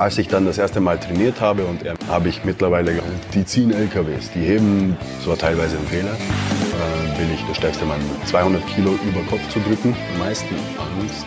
Als 0.00 0.16
ich 0.16 0.28
dann 0.28 0.46
das 0.46 0.56
erste 0.56 0.80
Mal 0.80 0.98
trainiert 0.98 1.42
habe 1.42 1.66
und 1.66 1.84
er, 1.84 1.94
habe 2.08 2.30
ich 2.30 2.42
mittlerweile, 2.42 3.02
die 3.34 3.44
ziehen 3.44 3.70
LKWs, 3.70 4.30
die 4.30 4.40
heben, 4.40 4.96
das 5.18 5.28
war 5.28 5.36
teilweise 5.36 5.76
ein 5.76 5.86
Fehler, 5.88 6.14
äh, 6.14 7.18
bin 7.18 7.30
ich 7.34 7.44
der 7.44 7.52
stärkste 7.52 7.84
Mann, 7.84 8.00
200 8.24 8.66
Kilo 8.68 8.92
über 8.92 9.20
Kopf 9.28 9.46
zu 9.50 9.58
drücken. 9.60 9.94
Am 10.14 10.20
meisten 10.20 10.54
Angst. 10.78 11.26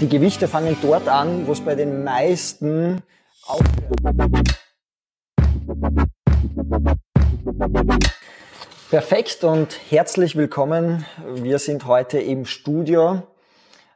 Die 0.00 0.08
Gewichte 0.08 0.48
fangen 0.48 0.78
dort 0.80 1.08
an, 1.08 1.46
wo 1.46 1.52
es 1.52 1.60
bei 1.60 1.74
den 1.74 2.04
meisten 2.04 3.02
aufhört. 3.44 4.56
Perfekt 8.88 9.44
und 9.44 9.78
herzlich 9.90 10.36
willkommen. 10.36 11.04
Wir 11.34 11.58
sind 11.58 11.84
heute 11.84 12.18
im 12.18 12.46
Studio. 12.46 13.24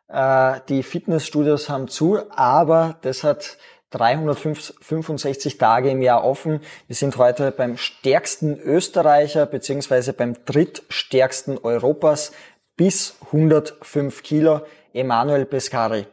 Äh, 0.08 0.60
die 0.68 0.82
Fitnessstudios 0.82 1.70
haben 1.70 1.88
zu, 1.88 2.18
aber 2.28 2.98
das 3.00 3.24
hat 3.24 3.56
365 3.90 5.58
Tage 5.58 5.90
im 5.90 6.02
Jahr 6.02 6.24
offen. 6.24 6.60
Wir 6.86 6.96
sind 6.96 7.16
heute 7.16 7.50
beim 7.50 7.76
stärksten 7.76 8.58
Österreicher 8.58 9.46
beziehungsweise 9.46 10.12
beim 10.12 10.36
drittstärksten 10.44 11.58
Europas 11.58 12.32
bis 12.76 13.16
105 13.26 14.22
Kilo, 14.22 14.62
Emanuel 14.92 15.44
Pescari. 15.44 16.06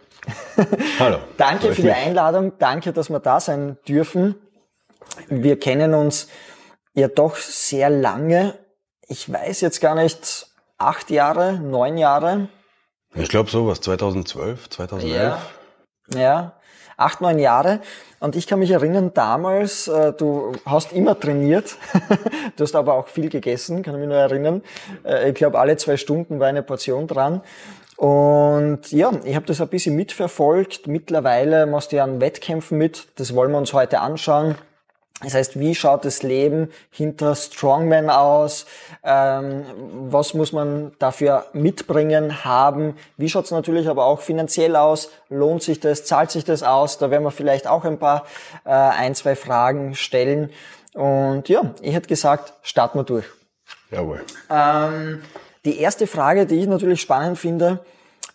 Hallo. 1.00 1.20
danke 1.38 1.74
für 1.74 1.82
die 1.82 1.92
Einladung, 1.92 2.54
danke, 2.60 2.94
dass 2.94 3.10
wir 3.10 3.20
da 3.20 3.40
sein 3.40 3.78
dürfen. 3.88 4.36
Wir 5.30 5.60
kennen 5.60 5.94
uns 5.94 6.28
ja 6.94 7.08
doch 7.08 7.36
sehr 7.38 7.90
lange. 7.90 8.58
Ich 9.08 9.32
weiß 9.32 9.62
jetzt 9.62 9.80
gar 9.80 9.96
nicht, 9.96 10.48
acht 10.78 11.10
Jahre, 11.10 11.54
neun 11.54 11.98
Jahre. 11.98 12.50
Ich 13.16 13.30
glaube 13.30 13.50
sowas, 13.50 13.82
2012, 13.82 14.70
2011. 14.70 15.16
Ja, 15.16 15.42
ja, 16.20 16.54
acht, 16.98 17.22
neun 17.22 17.40
Jahre. 17.40 17.80
Und 18.20 18.36
ich 18.36 18.48
kann 18.48 18.60
mich 18.60 18.72
erinnern, 18.72 19.12
damals, 19.14 19.88
äh, 19.88 20.12
du 20.12 20.54
hast 20.66 20.92
immer 20.92 21.20
trainiert, 21.20 21.78
du 22.56 22.64
hast 22.64 22.76
aber 22.76 22.96
auch 22.96 23.08
viel 23.08 23.30
gegessen, 23.30 23.84
kann 23.84 23.94
ich 23.94 24.00
mich 24.00 24.10
nur 24.10 24.18
erinnern. 24.18 24.64
Äh, 25.04 25.30
ich 25.30 25.36
glaube, 25.36 25.60
alle 25.60 25.78
zwei 25.78 25.98
Stunden 25.98 26.40
war 26.40 26.48
eine 26.48 26.64
Portion 26.64 27.08
dran. 27.08 27.42
Und 27.96 28.92
ja, 28.92 29.12
ich 29.24 29.36
habe 29.36 29.46
das 29.46 29.60
ein 29.60 29.70
bisschen 29.70 29.96
mitverfolgt. 29.96 30.86
Mittlerweile 30.86 31.66
machst 31.66 31.92
du 31.92 31.96
ja 31.96 32.04
an 32.04 32.22
Wettkämpfen 32.22 32.78
mit. 32.78 33.08
Das 33.16 33.34
wollen 33.34 33.52
wir 33.52 33.58
uns 33.58 33.74
heute 33.74 34.02
anschauen. 34.02 34.56
Das 35.24 35.34
heißt, 35.34 35.60
wie 35.60 35.74
schaut 35.74 36.06
das 36.06 36.22
Leben 36.22 36.70
hinter 36.92 37.34
Strongman 37.34 38.12
aus? 38.12 38.68
Ähm, 39.04 39.66
was 40.10 40.36
muss 40.36 40.52
man 40.52 40.92
dafür 41.00 41.48
mitbringen, 41.54 42.46
haben? 42.46 42.96
Wie 43.18 43.28
schaut 43.28 43.46
es 43.46 43.52
natürlich 43.52 43.90
aber 43.90 44.06
auch 44.06 44.22
finanziell 44.22 44.76
aus? 44.76 45.10
Lohnt 45.30 45.64
sich 45.64 45.80
das? 45.80 46.06
Zahlt 46.06 46.30
sich 46.30 46.46
das 46.46 46.62
aus? 46.62 47.00
Da 47.00 47.10
werden 47.10 47.24
wir 47.24 47.32
vielleicht 47.32 47.66
auch 47.66 47.84
ein 47.84 47.98
paar, 47.98 48.26
äh, 48.64 48.70
ein, 48.70 49.16
zwei 49.16 49.36
Fragen 49.36 49.96
stellen. 49.96 50.52
Und 50.94 51.50
ja, 51.50 51.74
ich 51.82 51.96
hätte 51.96 52.08
gesagt, 52.08 52.54
starten 52.62 53.00
wir 53.00 53.04
durch. 53.04 53.26
Jawohl. 53.90 54.24
Ähm, 54.52 55.24
die 55.66 55.80
erste 55.80 56.06
Frage, 56.06 56.46
die 56.46 56.60
ich 56.60 56.68
natürlich 56.68 57.02
spannend 57.02 57.40
finde, 57.40 57.80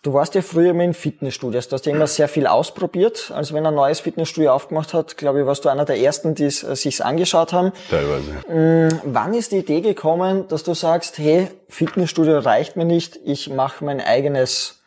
Du 0.03 0.13
warst 0.13 0.35
ja 0.35 0.41
früher 0.41 0.71
immer 0.71 0.83
in 0.83 0.93
Fitnessstudios, 0.93 1.69
du 1.69 1.75
hast 1.75 1.85
ja 1.85 1.93
immer 1.93 2.07
sehr 2.07 2.27
viel 2.27 2.45
ausprobiert. 2.45 3.31
Also 3.33 3.53
wenn 3.53 3.65
ein 3.65 3.73
neues 3.73 4.01
Fitnessstudio 4.01 4.51
aufgemacht 4.51 4.93
hat, 4.93 5.15
glaube 5.15 5.39
ich, 5.39 5.45
warst 5.45 5.63
du 5.63 5.69
einer 5.69 5.85
der 5.85 5.97
ersten, 5.97 6.35
die 6.35 6.43
es 6.43 6.61
äh, 6.61 6.75
sich's 6.75 6.99
angeschaut 6.99 7.53
haben. 7.53 7.71
Teilweise. 7.89 8.31
Mm, 8.49 8.99
wann 9.05 9.33
ist 9.33 9.53
die 9.53 9.59
Idee 9.59 9.79
gekommen, 9.79 10.45
dass 10.49 10.63
du 10.63 10.73
sagst, 10.73 11.19
hey, 11.19 11.47
Fitnessstudio 11.69 12.39
reicht 12.39 12.75
mir 12.75 12.83
nicht, 12.83 13.17
ich 13.23 13.49
mache 13.49 13.85
mein 13.85 14.01
eigenes 14.01 14.83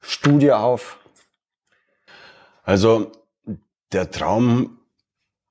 Studio 0.00 0.56
auf? 0.56 0.96
Also 2.62 3.12
der 3.92 4.10
Traum, 4.10 4.78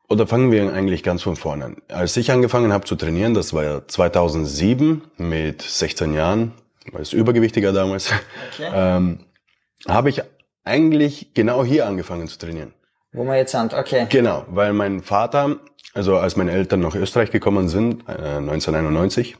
oder 0.10 0.26
fangen 0.26 0.52
wir 0.52 0.74
eigentlich 0.74 1.04
ganz 1.04 1.22
von 1.22 1.36
vorne 1.36 1.66
an. 1.66 1.78
Als 1.88 2.18
ich 2.18 2.32
angefangen 2.32 2.74
habe 2.74 2.86
zu 2.86 2.96
trainieren, 2.96 3.36
das 3.36 3.54
war 3.54 3.64
ja 3.64 3.88
2007 3.88 5.04
mit 5.18 5.62
16 5.62 6.16
Jahren, 6.16 6.54
als 6.94 7.14
Übergewichtiger 7.14 7.72
damals, 7.72 8.12
okay. 8.54 8.70
ähm, 8.74 9.20
habe 9.88 10.10
ich 10.10 10.22
eigentlich 10.64 11.34
genau 11.34 11.64
hier 11.64 11.88
angefangen 11.88 12.28
zu 12.28 12.38
trainieren. 12.38 12.74
Wo 13.12 13.24
wir 13.26 13.36
jetzt 13.36 13.52
sind, 13.52 13.74
okay. 13.74 14.08
Genau, 14.10 14.46
weil 14.48 14.74
mein 14.74 15.02
Vater, 15.02 15.58
also 15.94 16.18
als 16.18 16.36
meine 16.36 16.52
Eltern 16.52 16.80
nach 16.80 16.96
Österreich 16.96 17.32
gekommen 17.32 17.70
sind, 17.70 18.08
äh, 18.08 18.38
1991, 18.38 19.36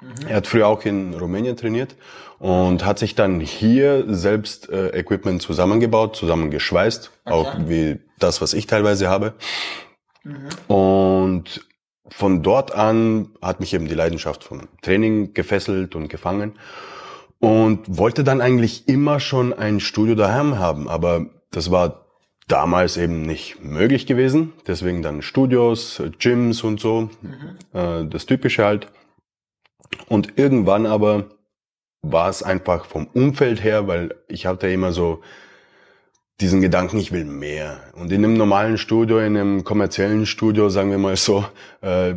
mhm. 0.00 0.28
er 0.28 0.36
hat 0.36 0.46
früher 0.46 0.68
auch 0.68 0.84
in 0.84 1.14
Rumänien 1.14 1.56
trainiert 1.56 1.96
und 2.38 2.84
hat 2.84 2.98
sich 2.98 3.14
dann 3.14 3.40
hier 3.40 4.04
selbst 4.08 4.68
äh, 4.68 4.88
Equipment 4.90 5.42
zusammengebaut, 5.42 6.14
zusammengeschweißt, 6.14 7.10
okay. 7.24 7.34
auch 7.34 7.54
wie 7.66 7.98
das, 8.18 8.40
was 8.40 8.54
ich 8.54 8.66
teilweise 8.66 9.08
habe. 9.08 9.34
Mhm. 10.22 10.48
Und 10.68 11.66
von 12.10 12.42
dort 12.42 12.74
an 12.74 13.30
hat 13.42 13.60
mich 13.60 13.74
eben 13.74 13.88
die 13.88 13.94
Leidenschaft 13.94 14.44
vom 14.44 14.62
Training 14.82 15.34
gefesselt 15.34 15.94
und 15.94 16.08
gefangen 16.08 16.52
und 17.40 17.98
wollte 17.98 18.24
dann 18.24 18.40
eigentlich 18.40 18.88
immer 18.88 19.20
schon 19.20 19.52
ein 19.52 19.80
Studio 19.80 20.14
daheim 20.14 20.58
haben, 20.58 20.88
aber 20.88 21.26
das 21.50 21.70
war 21.70 22.06
damals 22.48 22.96
eben 22.96 23.22
nicht 23.22 23.62
möglich 23.62 24.06
gewesen. 24.06 24.52
Deswegen 24.66 25.02
dann 25.02 25.22
Studios, 25.22 26.02
Gyms 26.18 26.62
und 26.62 26.80
so, 26.80 27.10
mhm. 27.22 27.58
äh, 27.72 28.06
das 28.06 28.26
Typische 28.26 28.64
halt. 28.64 28.88
Und 30.08 30.38
irgendwann 30.38 30.86
aber 30.86 31.30
war 32.02 32.28
es 32.28 32.42
einfach 32.42 32.84
vom 32.84 33.06
Umfeld 33.08 33.62
her, 33.62 33.88
weil 33.88 34.14
ich 34.28 34.46
hatte 34.46 34.68
immer 34.68 34.92
so 34.92 35.22
diesen 36.40 36.60
Gedanken, 36.60 36.98
ich 36.98 37.12
will 37.12 37.24
mehr. 37.24 37.80
Und 37.94 38.12
in 38.12 38.24
einem 38.24 38.34
normalen 38.34 38.78
Studio, 38.78 39.18
in 39.18 39.36
einem 39.36 39.64
kommerziellen 39.64 40.26
Studio, 40.26 40.68
sagen 40.68 40.90
wir 40.90 40.98
mal 40.98 41.16
so, 41.16 41.44
äh, 41.80 42.14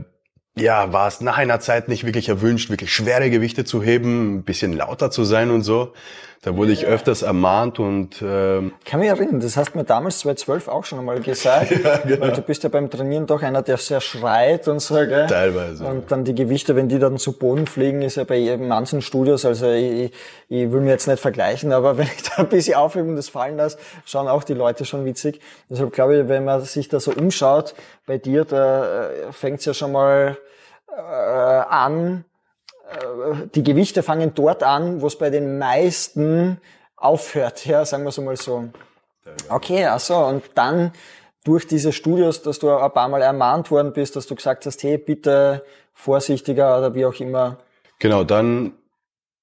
ja, 0.57 0.91
war 0.91 1.07
es 1.07 1.21
nach 1.21 1.37
einer 1.37 1.59
Zeit 1.59 1.87
nicht 1.87 2.05
wirklich 2.05 2.27
erwünscht, 2.27 2.69
wirklich 2.69 2.93
schwere 2.93 3.29
Gewichte 3.29 3.63
zu 3.63 3.81
heben, 3.81 4.35
ein 4.35 4.43
bisschen 4.43 4.73
lauter 4.73 5.09
zu 5.09 5.23
sein 5.23 5.51
und 5.51 5.63
so. 5.63 5.93
Da 6.41 6.55
wurde 6.55 6.71
ich 6.71 6.85
öfters 6.85 7.21
ermahnt 7.21 7.79
und 7.79 8.21
ähm, 8.21 8.71
ich 8.79 8.85
kann 8.85 9.01
mich 9.01 9.09
erinnern, 9.09 9.41
das 9.41 9.57
hast 9.57 9.73
du 9.73 9.77
mir 9.77 9.83
damals 9.83 10.19
2012 10.19 10.69
auch 10.69 10.85
schon 10.85 10.99
einmal 10.99 11.19
gesagt. 11.19 11.71
ja, 11.83 11.97
genau. 11.97 12.21
Weil 12.21 12.31
du 12.31 12.41
bist 12.41 12.63
ja 12.63 12.69
beim 12.69 12.89
Trainieren 12.89 13.27
doch 13.27 13.41
einer, 13.41 13.61
der 13.61 13.75
sehr 13.75 13.99
schreit 13.99 14.69
und 14.69 14.79
so, 14.79 14.95
gell? 14.95 15.27
Teilweise. 15.27 15.83
Und 15.83 16.09
dann 16.13 16.23
die 16.23 16.33
Gewichte, 16.33 16.77
wenn 16.77 16.87
die 16.87 16.97
dann 16.97 17.17
zu 17.17 17.33
Boden 17.33 17.67
fliegen, 17.67 18.01
ist 18.03 18.15
ja 18.15 18.23
bei 18.23 18.55
manchen 18.55 19.01
Studios, 19.01 19.43
also 19.43 19.69
ich, 19.69 20.13
ich 20.47 20.71
will 20.71 20.79
mir 20.79 20.91
jetzt 20.91 21.09
nicht 21.09 21.19
vergleichen, 21.19 21.73
aber 21.73 21.97
wenn 21.97 22.07
ich 22.07 22.23
da 22.23 22.43
ein 22.43 22.47
bisschen 22.47 22.75
aufhebe 22.75 23.09
und 23.09 23.17
das 23.17 23.27
fallen 23.27 23.57
lasse, 23.57 23.77
schauen 24.05 24.29
auch 24.29 24.45
die 24.45 24.53
Leute 24.53 24.85
schon 24.85 25.03
witzig. 25.03 25.41
Deshalb 25.69 25.91
glaube 25.91 26.19
ich, 26.19 26.29
wenn 26.29 26.45
man 26.45 26.61
sich 26.61 26.87
da 26.87 27.01
so 27.01 27.11
umschaut, 27.11 27.75
bei 28.05 28.17
dir, 28.17 28.45
da 28.45 29.09
äh, 29.09 29.31
fängt's 29.33 29.65
ja 29.65 29.73
schon 29.73 29.91
mal 29.91 30.37
äh, 30.87 31.01
an, 31.01 32.23
die 33.55 33.63
Gewichte 33.63 34.03
fangen 34.03 34.33
dort 34.35 34.63
an, 34.63 35.01
wo 35.01 35.07
es 35.07 35.17
bei 35.17 35.29
den 35.29 35.57
meisten 35.57 36.59
aufhört, 36.95 37.65
ja, 37.65 37.85
sagen 37.85 38.03
wir 38.03 38.11
so 38.11 38.21
mal 38.21 38.35
so. 38.35 38.69
Okay, 39.49 39.85
also 39.85 40.17
und 40.25 40.43
dann 40.55 40.91
durch 41.43 41.67
diese 41.67 41.93
Studios, 41.93 42.41
dass 42.41 42.59
du 42.59 42.69
ein 42.69 42.91
paar 42.91 43.07
Mal 43.07 43.21
ermahnt 43.21 43.71
worden 43.71 43.93
bist, 43.93 44.15
dass 44.15 44.27
du 44.27 44.35
gesagt 44.35 44.65
hast, 44.65 44.83
hey, 44.83 44.97
bitte 44.97 45.63
vorsichtiger 45.93 46.77
oder 46.77 46.95
wie 46.95 47.05
auch 47.05 47.19
immer. 47.19 47.57
Genau, 47.99 48.23
dann 48.23 48.73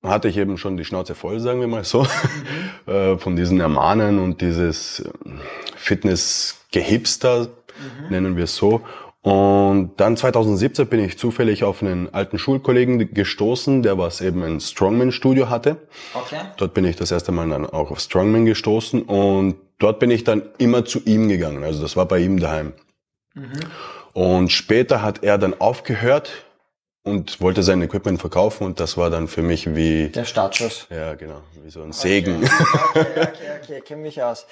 hatte 0.03 0.29
ich 0.29 0.37
eben 0.37 0.59
schon 0.59 0.77
die 0.77 0.85
Schnauze 0.85 1.15
voll, 1.15 1.41
sagen 1.41 1.61
wir 1.61 1.67
mal 1.67 1.85
so, 1.85 2.03
mhm. 2.03 2.07
Äh, 2.87 3.19
von 3.19 3.35
diesen 3.35 3.59
Ermahnen 3.59 4.21
und 4.21 4.41
dieses 4.41 5.03
Fitnessgehipster, 5.75 7.49
mhm. 7.49 8.11
nennen 8.11 8.37
wir 8.37 8.45
es 8.45 8.55
so. 8.55 8.83
Und 9.27 9.95
dann 9.97 10.17
2017 10.17 10.87
bin 10.87 11.01
ich 11.01 11.19
zufällig 11.19 11.65
auf 11.65 11.83
einen 11.83 12.15
alten 12.15 12.39
Schulkollegen 12.39 13.13
gestoßen, 13.13 13.83
der 13.83 13.99
was 13.99 14.21
eben 14.21 14.45
ein 14.45 14.61
Strongman-Studio 14.61 15.51
hatte. 15.51 15.79
Okay. 16.15 16.43
Dort 16.59 16.75
bin 16.75 16.85
ich 16.85 16.95
das 16.95 17.11
erste 17.11 17.33
Mal 17.33 17.49
dann 17.49 17.67
auch 17.67 17.91
auf 17.91 17.99
Strongman 17.99 18.45
gestoßen 18.45 19.03
und 19.03 19.57
dort 19.81 19.99
bin 19.99 20.13
ich 20.13 20.23
dann 20.23 20.43
immer 20.59 20.85
zu 20.85 21.01
ihm 21.07 21.27
gegangen. 21.29 21.65
Also 21.65 21.83
das 21.83 21.97
war 21.97 22.07
bei 22.07 22.21
ihm 22.21 22.39
daheim. 22.39 22.73
Mhm. 23.35 23.51
Und 24.13 24.53
später 24.53 25.03
hat 25.03 25.25
er 25.25 25.39
dann 25.39 25.61
aufgehört 25.61 26.46
und 27.07 27.41
wollte 27.41 27.63
sein 27.63 27.81
Equipment 27.83 28.21
verkaufen 28.21 28.65
und 28.65 28.81
das 28.81 28.97
war 28.97 29.11
dann 29.11 29.29
für 29.29 29.41
mich 29.41 29.77
wie... 29.77 30.09
Der 30.09 30.25
Startschuss. 30.25 30.89
Ja, 30.91 31.15
genau, 31.15 31.39
wie 31.63 31.71
so 31.71 31.81
ein 31.81 31.93
Segen. 31.93 32.43
Okay, 32.43 33.01
okay, 33.01 33.21
okay, 33.23 33.51
okay, 33.63 33.81
kenne 33.81 34.03
mich 34.03 34.21
aus. 34.21 34.45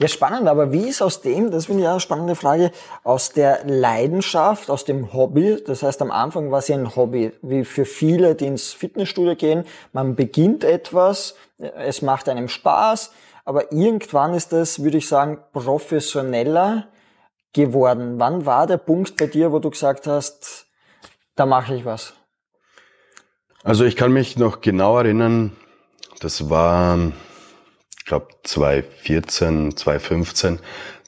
Ja, 0.00 0.08
spannend, 0.08 0.48
aber 0.48 0.72
wie 0.72 0.88
ist 0.88 1.02
aus 1.02 1.20
dem, 1.20 1.52
das 1.52 1.66
finde 1.66 1.82
ich 1.82 1.86
auch 1.86 1.92
eine 1.92 2.00
spannende 2.00 2.34
Frage, 2.34 2.72
aus 3.04 3.30
der 3.30 3.60
Leidenschaft, 3.64 4.70
aus 4.70 4.84
dem 4.84 5.12
Hobby, 5.12 5.62
das 5.64 5.84
heißt 5.84 6.02
am 6.02 6.10
Anfang 6.10 6.50
war 6.50 6.58
es 6.58 6.66
ja 6.66 6.76
ein 6.76 6.96
Hobby, 6.96 7.32
wie 7.42 7.64
für 7.64 7.84
viele, 7.84 8.34
die 8.34 8.46
ins 8.46 8.72
Fitnessstudio 8.72 9.36
gehen, 9.36 9.64
man 9.92 10.16
beginnt 10.16 10.64
etwas, 10.64 11.36
es 11.58 12.02
macht 12.02 12.28
einem 12.28 12.48
Spaß, 12.48 13.12
aber 13.44 13.70
irgendwann 13.70 14.34
ist 14.34 14.52
das, 14.52 14.82
würde 14.82 14.98
ich 14.98 15.06
sagen, 15.06 15.38
professioneller 15.52 16.88
geworden. 17.52 18.14
Wann 18.18 18.46
war 18.46 18.66
der 18.66 18.78
Punkt 18.78 19.16
bei 19.16 19.26
dir, 19.26 19.52
wo 19.52 19.60
du 19.60 19.70
gesagt 19.70 20.08
hast, 20.08 20.66
da 21.40 21.46
mache 21.46 21.74
ich 21.74 21.86
was. 21.86 22.12
Also 23.64 23.86
ich 23.86 23.96
kann 23.96 24.12
mich 24.12 24.36
noch 24.36 24.60
genau 24.60 24.98
erinnern, 24.98 25.56
das 26.20 26.50
war, 26.50 26.98
ich 27.98 28.04
glaube 28.04 28.28
2014, 28.42 29.74
2015, 29.74 30.58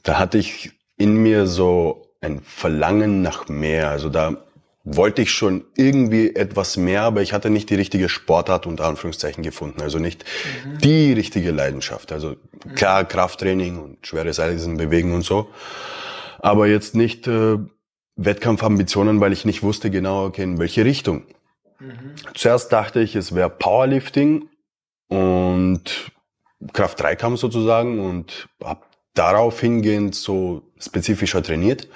da 0.01 0.17
hatte 0.17 0.39
ich 0.39 0.71
in 0.97 1.17
mir 1.17 1.45
so 1.45 2.07
ein 2.19 2.41
Verlangen 2.41 3.21
nach 3.21 3.47
mehr. 3.47 3.91
Also 3.91 4.09
da 4.09 4.37
wollte 4.83 5.21
ich 5.21 5.31
schon 5.31 5.65
irgendwie 5.77 6.35
etwas 6.35 6.77
mehr, 6.77 7.03
aber 7.03 7.21
ich 7.21 7.31
hatte 7.31 7.51
nicht 7.51 7.69
die 7.69 7.75
richtige 7.75 8.09
Sportart 8.09 8.65
unter 8.65 8.85
Anführungszeichen 8.85 9.43
gefunden. 9.43 9.83
Also 9.83 9.99
nicht 9.99 10.25
mhm. 10.65 10.79
die 10.79 11.13
richtige 11.13 11.51
Leidenschaft. 11.51 12.11
Also 12.11 12.37
klar 12.73 13.05
Krafttraining 13.05 13.77
und 13.77 14.07
schwere 14.07 14.33
Seilsen 14.33 14.77
bewegen 14.77 15.13
und 15.13 15.21
so. 15.21 15.49
Aber 16.39 16.65
jetzt 16.65 16.95
nicht 16.95 17.27
äh, 17.27 17.59
Wettkampfambitionen, 18.15 19.19
weil 19.19 19.33
ich 19.33 19.45
nicht 19.45 19.63
wusste 19.63 19.89
genau, 19.89 20.25
okay, 20.25 20.43
in 20.43 20.59
welche 20.59 20.85
Richtung. 20.85 21.23
Mhm. 21.79 22.15
Zuerst 22.35 22.71
dachte 22.71 22.99
ich, 23.01 23.15
es 23.15 23.35
wäre 23.35 23.49
Powerlifting 23.49 24.49
und 25.07 26.11
Kraft-3-Kampf 26.71 27.39
sozusagen 27.39 27.99
und 27.99 28.47
habe 28.63 28.81
darauf 29.13 29.59
hingehend 29.59 30.15
so 30.15 30.63
spezifischer 30.79 31.43
trainiert. 31.43 31.87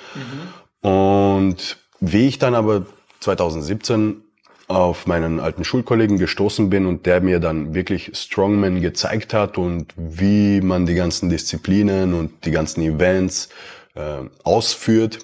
Mhm. 0.83 0.89
Und 0.89 1.77
wie 1.99 2.27
ich 2.27 2.39
dann 2.39 2.55
aber 2.55 2.85
2017 3.19 4.23
auf 4.67 5.07
meinen 5.07 5.39
alten 5.39 5.63
Schulkollegen 5.63 6.17
gestoßen 6.17 6.69
bin 6.69 6.85
und 6.85 7.05
der 7.05 7.21
mir 7.21 7.39
dann 7.39 7.73
wirklich 7.73 8.11
Strongman 8.13 8.81
gezeigt 8.81 9.33
hat 9.33 9.57
und 9.57 9.93
wie 9.95 10.59
man 10.61 10.85
die 10.85 10.95
ganzen 10.95 11.29
Disziplinen 11.29 12.13
und 12.13 12.45
die 12.45 12.51
ganzen 12.51 12.81
Events 12.81 13.49
äh, 13.95 14.23
ausführt. 14.43 15.19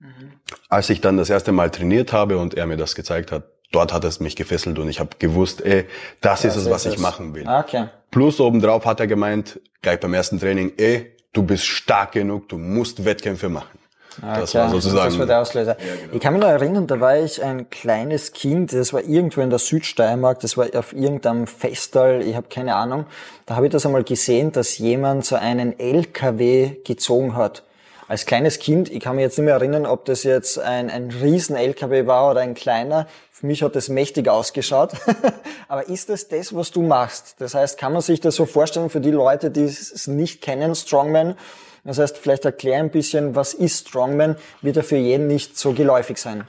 Mhm. 0.00 0.32
Als 0.68 0.90
ich 0.90 1.00
dann 1.00 1.16
das 1.16 1.30
erste 1.30 1.52
Mal 1.52 1.70
trainiert 1.70 2.12
habe 2.12 2.38
und 2.38 2.54
er 2.54 2.66
mir 2.66 2.76
das 2.76 2.94
gezeigt 2.94 3.32
hat, 3.32 3.44
dort 3.72 3.92
hat 3.92 4.04
es 4.04 4.20
mich 4.20 4.36
gefesselt 4.36 4.78
und 4.78 4.88
ich 4.88 5.00
habe 5.00 5.10
gewusst, 5.18 5.64
ey, 5.64 5.86
das, 6.20 6.42
das 6.42 6.56
ist 6.56 6.64
es, 6.64 6.70
was 6.70 6.86
ist 6.86 6.94
ich 6.94 7.00
machen 7.00 7.34
will. 7.34 7.46
Okay. 7.48 7.88
Plus 8.10 8.40
obendrauf 8.40 8.86
hat 8.86 9.00
er 9.00 9.06
gemeint, 9.06 9.60
gleich 9.82 10.00
beim 10.00 10.14
ersten 10.14 10.40
Training, 10.40 10.72
ey, 10.76 11.14
du 11.32 11.42
bist 11.42 11.64
stark 11.64 12.12
genug, 12.12 12.48
du 12.48 12.58
musst 12.58 13.04
Wettkämpfe 13.04 13.48
machen. 13.48 13.78
Okay. 14.20 14.40
Das 14.40 14.54
war 14.54 14.68
sozusagen. 14.68 15.10
Das 15.10 15.18
war 15.18 15.26
der 15.26 15.40
Auslöser. 15.40 15.76
Ja, 15.78 15.94
genau. 15.94 16.14
Ich 16.14 16.20
kann 16.20 16.32
mich 16.32 16.42
noch 16.42 16.48
erinnern, 16.48 16.86
da 16.88 16.98
war 16.98 17.16
ich 17.16 17.42
ein 17.42 17.70
kleines 17.70 18.32
Kind, 18.32 18.72
das 18.72 18.92
war 18.92 19.02
irgendwo 19.02 19.40
in 19.42 19.50
der 19.50 19.60
Südsteiermark, 19.60 20.40
das 20.40 20.56
war 20.56 20.66
auf 20.74 20.92
irgendeinem 20.92 21.46
Festal, 21.46 22.22
ich 22.22 22.34
habe 22.34 22.48
keine 22.48 22.74
Ahnung. 22.74 23.06
Da 23.46 23.54
habe 23.54 23.66
ich 23.66 23.72
das 23.72 23.86
einmal 23.86 24.02
gesehen, 24.02 24.50
dass 24.50 24.78
jemand 24.78 25.24
so 25.24 25.36
einen 25.36 25.78
LKW 25.78 26.76
gezogen 26.84 27.36
hat 27.36 27.62
als 28.08 28.24
kleines 28.24 28.58
Kind, 28.58 28.90
ich 28.90 29.00
kann 29.00 29.16
mich 29.16 29.22
jetzt 29.22 29.38
nicht 29.38 29.44
mehr 29.44 29.54
erinnern, 29.54 29.84
ob 29.84 30.06
das 30.06 30.22
jetzt 30.22 30.58
ein, 30.58 30.88
ein 30.90 31.10
riesen 31.10 31.54
LKW 31.54 32.06
war 32.06 32.30
oder 32.30 32.40
ein 32.40 32.54
kleiner. 32.54 33.06
Für 33.30 33.46
mich 33.46 33.62
hat 33.62 33.76
das 33.76 33.90
mächtig 33.90 34.28
ausgeschaut. 34.28 34.92
Aber 35.68 35.88
ist 35.88 36.08
das 36.08 36.26
das, 36.26 36.54
was 36.54 36.70
du 36.70 36.82
machst? 36.82 37.36
Das 37.38 37.54
heißt, 37.54 37.78
kann 37.78 37.92
man 37.92 38.00
sich 38.00 38.20
das 38.20 38.34
so 38.34 38.46
vorstellen 38.46 38.88
für 38.88 39.00
die 39.00 39.10
Leute, 39.10 39.50
die 39.50 39.64
es 39.64 40.06
nicht 40.06 40.40
kennen, 40.40 40.74
Strongman? 40.74 41.36
Das 41.84 41.98
heißt, 41.98 42.16
vielleicht 42.16 42.46
erklär 42.46 42.78
ein 42.78 42.90
bisschen, 42.90 43.36
was 43.36 43.52
ist 43.52 43.88
Strongman? 43.88 44.36
Wird 44.62 44.78
er 44.78 44.84
für 44.84 44.96
jeden 44.96 45.26
nicht 45.26 45.58
so 45.58 45.74
geläufig 45.74 46.16
sein? 46.16 46.44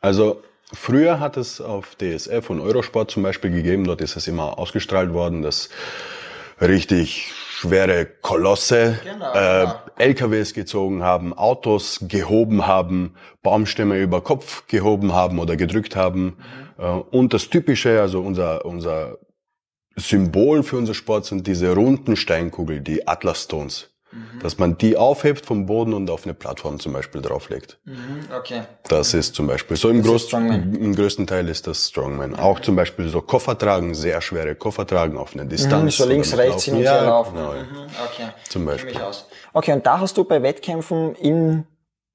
Also, 0.00 0.42
früher 0.72 1.20
hat 1.20 1.36
es 1.36 1.60
auf 1.60 1.94
DSF 1.94 2.50
und 2.50 2.60
Eurosport 2.60 3.12
zum 3.12 3.22
Beispiel 3.22 3.50
gegeben, 3.52 3.84
dort 3.84 4.00
ist 4.00 4.16
es 4.16 4.26
immer 4.26 4.58
ausgestrahlt 4.58 5.12
worden, 5.12 5.42
dass 5.42 5.70
richtig 6.60 7.32
schwere 7.64 8.06
Kolosse 8.06 8.98
genau, 9.02 9.32
äh, 9.32 9.60
genau. 9.60 9.80
LKWs 9.96 10.54
gezogen 10.54 11.02
haben, 11.02 11.32
Autos 11.32 12.04
gehoben 12.08 12.66
haben, 12.66 13.14
Baumstämme 13.42 13.98
über 14.00 14.20
Kopf 14.20 14.66
gehoben 14.66 15.12
haben 15.12 15.38
oder 15.38 15.56
gedrückt 15.56 15.96
haben. 15.96 16.36
Mhm. 16.78 16.84
Äh, 16.84 16.88
und 16.88 17.32
das 17.32 17.48
Typische, 17.48 18.00
also 18.00 18.20
unser, 18.20 18.64
unser 18.64 19.18
Symbol 19.96 20.62
für 20.62 20.76
unser 20.76 20.94
Sport 20.94 21.24
sind 21.24 21.46
diese 21.46 21.74
runden 21.74 22.16
Steinkugeln, 22.16 22.84
die 22.84 23.06
Atlas 23.06 23.44
Stones. 23.44 23.93
Mhm. 24.14 24.38
Dass 24.38 24.58
man 24.58 24.78
die 24.78 24.96
aufhebt 24.96 25.44
vom 25.44 25.66
Boden 25.66 25.92
und 25.92 26.08
auf 26.08 26.24
eine 26.24 26.34
Plattform 26.34 26.78
zum 26.78 26.92
Beispiel 26.92 27.20
drauflegt. 27.20 27.78
Mhm, 27.84 28.20
okay. 28.36 28.62
Das 28.88 29.12
ist 29.12 29.34
zum 29.34 29.48
Beispiel 29.48 29.76
so 29.76 29.88
im, 29.88 30.02
Groß 30.02 30.32
im 30.32 30.94
größten 30.94 31.26
Teil 31.26 31.48
ist 31.48 31.66
das 31.66 31.88
Strongman. 31.88 32.30
Mhm. 32.30 32.36
Auch 32.36 32.60
zum 32.60 32.76
Beispiel 32.76 33.08
so 33.08 33.20
Koffer 33.20 33.58
tragen, 33.58 33.94
sehr 33.94 34.20
schwere 34.20 34.54
Koffer 34.54 34.86
tragen 34.86 35.16
auf 35.16 35.34
eine 35.34 35.46
Distanz. 35.46 35.98
Mhm, 35.98 36.02
so 36.04 36.08
links, 36.08 36.36
rechts 36.36 36.64
hin 36.64 36.76
und 36.76 36.82
her 36.82 37.02
laufen. 37.02 37.34
Genau. 37.34 37.52
Mhm, 37.52 37.86
okay. 38.04 38.28
Zum 38.48 38.64
Beispiel. 38.64 39.00
Okay, 39.52 39.72
und 39.72 39.84
da 39.84 39.98
hast 39.98 40.16
du 40.16 40.24
bei 40.24 40.42
Wettkämpfen 40.42 41.16
in 41.16 41.66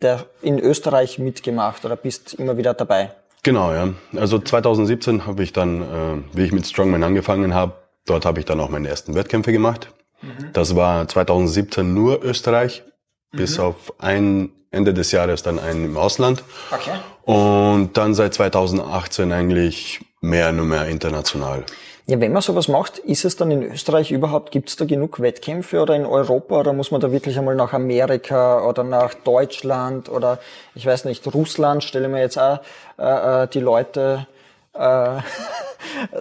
der, 0.02 0.26
in 0.42 0.60
Österreich 0.60 1.20
mitgemacht 1.20 1.84
oder 1.84 1.98
bist 1.98 2.36
immer 2.36 2.56
wieder 2.56 2.74
dabei? 2.74 3.12
Genau, 3.44 3.74
ja. 3.74 3.90
Also 4.16 4.40
2017 4.40 5.26
habe 5.26 5.44
ich 5.44 5.54
dann, 5.54 5.82
äh, 5.82 5.86
wie 6.34 6.44
ich 6.44 6.52
mit 6.52 6.66
Strongman 6.66 7.04
angefangen 7.04 7.54
habe, 7.54 7.74
dort 8.06 8.26
habe 8.26 8.40
ich 8.40 8.46
dann 8.46 8.60
auch 8.60 8.70
meine 8.70 8.88
ersten 8.88 9.16
Wettkämpfe 9.16 9.52
gemacht. 9.52 9.90
Mhm. 10.22 10.54
Das 10.54 10.76
war 10.76 11.08
2017 11.08 11.94
nur 11.94 12.24
Österreich, 12.24 12.84
mhm. 13.32 13.38
bis 13.38 13.60
auf 13.60 13.94
ein 14.00 14.52
Ende 14.72 14.94
des 14.94 15.12
Jahres 15.12 15.44
dann 15.44 15.60
einen 15.60 15.86
im 15.86 15.98
Ausland. 15.98 16.44
Okay. 16.72 17.00
Und 17.24 17.98
dann 17.98 18.14
seit 18.14 18.34
2018 18.34 19.32
eigentlich 19.32 20.02
mehr 20.22 20.52
nur 20.52 20.66
mehr 20.66 20.88
international. 20.88 21.64
Ja, 22.10 22.20
wenn 22.20 22.34
man 22.34 22.42
sowas 22.42 22.68
macht, 22.68 22.98
ist 22.98 23.24
es 23.24 23.36
dann 23.36 23.52
in 23.52 23.62
Österreich 23.62 24.12
überhaupt, 24.12 24.52
gibt 24.52 24.70
es 24.70 24.76
da 24.76 24.86
genug 24.86 25.20
Wettkämpfe 25.20 25.80
oder 25.80 25.96
in 25.96 26.08
Europa 26.08 26.60
oder 26.60 26.74
muss 26.74 26.90
man 26.90 27.02
da 27.02 27.12
wirklich 27.12 27.38
einmal 27.38 27.54
nach 27.54 27.72
Amerika 27.72 28.68
oder 28.68 28.84
nach 28.84 29.14
Deutschland 29.14 30.10
oder 30.10 30.40
ich 30.74 30.88
weiß 30.88 31.06
nicht, 31.06 31.32
Russland, 31.32 31.84
stelle 31.84 32.08
mir 32.08 32.22
jetzt 32.22 32.40
auch 32.40 32.62
äh, 32.98 33.44
äh 33.44 33.48
die 33.48 33.60
Leute 33.60 34.26
äh, 34.74 35.18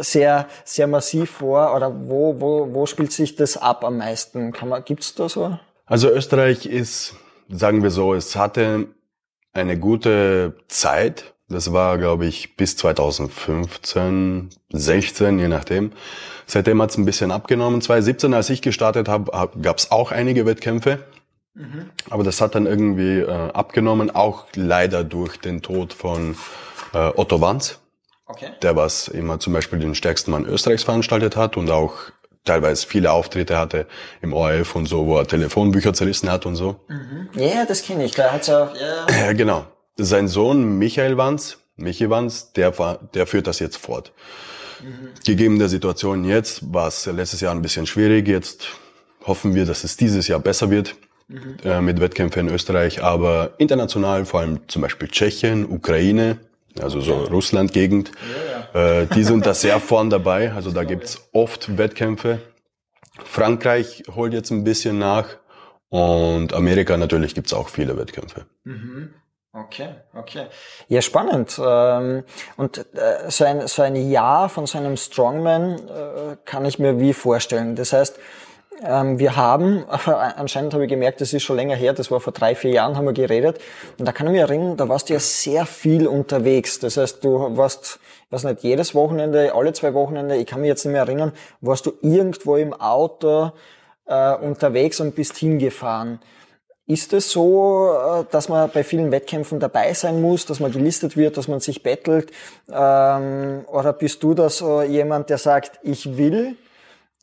sehr, 0.00 0.46
sehr 0.64 0.86
massiv 0.86 1.30
vor? 1.30 1.74
Oder 1.74 1.92
wo, 2.08 2.40
wo, 2.40 2.68
wo 2.72 2.86
spielt 2.86 3.12
sich 3.12 3.36
das 3.36 3.56
ab 3.56 3.84
am 3.84 3.98
meisten? 3.98 4.52
Kann 4.52 4.68
man, 4.68 4.84
gibt's 4.84 5.14
da 5.14 5.28
so? 5.28 5.58
Also 5.86 6.10
Österreich 6.10 6.66
ist, 6.66 7.14
sagen 7.48 7.82
wir 7.82 7.90
so, 7.90 8.14
es 8.14 8.36
hatte 8.36 8.88
eine 9.52 9.78
gute 9.78 10.56
Zeit. 10.68 11.34
Das 11.48 11.72
war, 11.72 11.96
glaube 11.96 12.26
ich, 12.26 12.56
bis 12.56 12.76
2015, 12.76 14.50
16, 14.70 15.38
je 15.38 15.48
nachdem. 15.48 15.92
Seitdem 16.46 16.80
hat 16.82 16.90
es 16.90 16.98
ein 16.98 17.06
bisschen 17.06 17.30
abgenommen. 17.30 17.80
2017, 17.80 18.34
als 18.34 18.50
ich 18.50 18.60
gestartet 18.60 19.08
habe, 19.08 19.50
gab 19.62 19.78
es 19.78 19.90
auch 19.90 20.12
einige 20.12 20.44
Wettkämpfe. 20.44 20.98
Mhm. 21.54 21.90
Aber 22.10 22.22
das 22.22 22.40
hat 22.40 22.54
dann 22.54 22.66
irgendwie 22.66 23.20
äh, 23.20 23.50
abgenommen, 23.52 24.14
auch 24.14 24.46
leider 24.54 25.04
durch 25.04 25.38
den 25.38 25.62
Tod 25.62 25.92
von 25.92 26.36
äh, 26.92 27.10
Otto 27.16 27.40
Wanz. 27.40 27.80
Okay. 28.28 28.50
Der 28.62 28.76
was 28.76 29.08
immer 29.08 29.40
zum 29.40 29.54
Beispiel 29.54 29.78
den 29.78 29.94
stärksten 29.94 30.30
Mann 30.30 30.44
Österreichs 30.44 30.84
veranstaltet 30.84 31.34
hat 31.36 31.56
und 31.56 31.70
auch 31.70 31.94
teilweise 32.44 32.86
viele 32.86 33.12
Auftritte 33.12 33.58
hatte 33.58 33.86
im 34.20 34.32
ORF 34.32 34.76
und 34.76 34.86
so, 34.86 35.06
wo 35.06 35.18
er 35.18 35.26
Telefonbücher 35.26 35.94
zerrissen 35.94 36.30
hat 36.30 36.46
und 36.46 36.56
so. 36.56 36.76
Mhm. 36.88 37.28
Ja, 37.34 37.64
das 37.66 37.82
kenne 37.82 38.04
ich. 38.04 38.12
Da 38.12 38.32
hat's 38.32 38.48
auch, 38.50 38.74
ja. 38.74 39.06
ja. 39.08 39.32
Genau. 39.32 39.66
Sein 39.96 40.28
Sohn 40.28 40.78
Michael 40.78 41.16
Wanz, 41.16 41.58
Michi 41.76 42.08
Wanz, 42.10 42.52
der, 42.52 42.72
der 43.14 43.26
führt 43.26 43.46
das 43.46 43.58
jetzt 43.58 43.78
fort. 43.78 44.12
Mhm. 44.82 45.10
Gegeben 45.24 45.58
der 45.58 45.68
Situation 45.68 46.24
jetzt 46.24 46.72
war 46.72 46.88
es 46.88 47.06
letztes 47.06 47.40
Jahr 47.40 47.54
ein 47.54 47.62
bisschen 47.62 47.86
schwierig. 47.86 48.28
Jetzt 48.28 48.68
hoffen 49.26 49.54
wir, 49.54 49.64
dass 49.64 49.84
es 49.84 49.96
dieses 49.96 50.28
Jahr 50.28 50.38
besser 50.38 50.70
wird 50.70 50.96
mhm. 51.28 51.56
äh, 51.64 51.80
mit 51.80 52.00
Wettkämpfen 52.00 52.48
in 52.48 52.54
Österreich, 52.54 53.02
aber 53.02 53.54
international, 53.58 54.24
vor 54.24 54.40
allem 54.40 54.60
zum 54.68 54.82
Beispiel 54.82 55.08
Tschechien, 55.08 55.66
Ukraine, 55.68 56.38
also 56.80 57.00
so 57.00 57.24
Russland-Gegend. 57.24 58.12
Ja, 58.74 58.80
ja. 58.80 59.00
Äh, 59.00 59.06
die 59.06 59.24
sind 59.24 59.46
da 59.46 59.54
sehr 59.54 59.80
vorn 59.90 60.10
dabei. 60.10 60.52
Also 60.52 60.70
da 60.70 60.84
gibt's 60.84 61.28
oft 61.32 61.78
Wettkämpfe. 61.78 62.40
Frankreich 63.24 64.04
holt 64.14 64.32
jetzt 64.32 64.50
ein 64.50 64.64
bisschen 64.64 64.98
nach. 64.98 65.26
Und 65.90 66.52
Amerika 66.52 66.96
natürlich 66.96 67.34
gibt's 67.34 67.52
auch 67.52 67.68
viele 67.68 67.96
Wettkämpfe. 67.96 68.46
Mhm. 68.64 69.14
Okay, 69.52 69.88
okay. 70.14 70.46
Ja, 70.88 71.00
spannend. 71.00 71.58
Ähm, 71.64 72.24
und 72.56 72.78
äh, 72.94 73.30
so 73.30 73.44
ein, 73.44 73.66
so 73.66 73.82
ein 73.82 73.96
Jahr 73.96 74.48
von 74.48 74.66
so 74.66 74.78
einem 74.78 74.96
Strongman 74.96 75.78
äh, 75.88 76.36
kann 76.44 76.64
ich 76.64 76.78
mir 76.78 77.00
wie 77.00 77.14
vorstellen. 77.14 77.74
Das 77.74 77.92
heißt, 77.92 78.18
ähm, 78.82 79.18
wir 79.18 79.36
haben, 79.36 79.84
anscheinend 80.06 80.74
habe 80.74 80.84
ich 80.84 80.90
gemerkt, 80.90 81.20
das 81.20 81.32
ist 81.32 81.42
schon 81.42 81.56
länger 81.56 81.74
her, 81.74 81.92
das 81.92 82.10
war 82.10 82.20
vor 82.20 82.32
drei, 82.32 82.54
vier 82.54 82.70
Jahren, 82.70 82.96
haben 82.96 83.06
wir 83.06 83.12
geredet. 83.12 83.58
Und 83.98 84.06
da 84.06 84.12
kann 84.12 84.26
ich 84.26 84.32
mich 84.32 84.40
erinnern, 84.40 84.76
da 84.76 84.88
warst 84.88 85.08
du 85.08 85.14
ja 85.14 85.20
sehr 85.20 85.66
viel 85.66 86.06
unterwegs. 86.06 86.78
Das 86.78 86.96
heißt, 86.96 87.24
du 87.24 87.56
warst, 87.56 87.98
ich 88.26 88.32
weiß 88.32 88.44
nicht, 88.44 88.62
jedes 88.62 88.94
Wochenende, 88.94 89.54
alle 89.54 89.72
zwei 89.72 89.94
Wochenende, 89.94 90.36
ich 90.36 90.46
kann 90.46 90.60
mich 90.60 90.68
jetzt 90.68 90.84
nicht 90.84 90.92
mehr 90.92 91.02
erinnern, 91.02 91.32
warst 91.60 91.86
du 91.86 91.92
irgendwo 92.02 92.56
im 92.56 92.72
Auto 92.72 93.52
äh, 94.06 94.34
unterwegs 94.34 95.00
und 95.00 95.14
bist 95.14 95.36
hingefahren. 95.36 96.20
Ist 96.86 97.12
es 97.12 97.30
so, 97.30 97.92
äh, 97.92 98.24
dass 98.30 98.48
man 98.48 98.70
bei 98.70 98.82
vielen 98.82 99.10
Wettkämpfen 99.10 99.60
dabei 99.60 99.92
sein 99.92 100.22
muss, 100.22 100.46
dass 100.46 100.60
man 100.60 100.72
gelistet 100.72 101.16
wird, 101.16 101.36
dass 101.36 101.48
man 101.48 101.60
sich 101.60 101.82
bettelt? 101.82 102.30
Ähm, 102.72 103.64
oder 103.66 103.92
bist 103.92 104.22
du 104.22 104.34
da 104.34 104.48
so 104.48 104.82
jemand, 104.82 105.28
der 105.28 105.38
sagt, 105.38 105.80
ich 105.82 106.16
will 106.16 106.56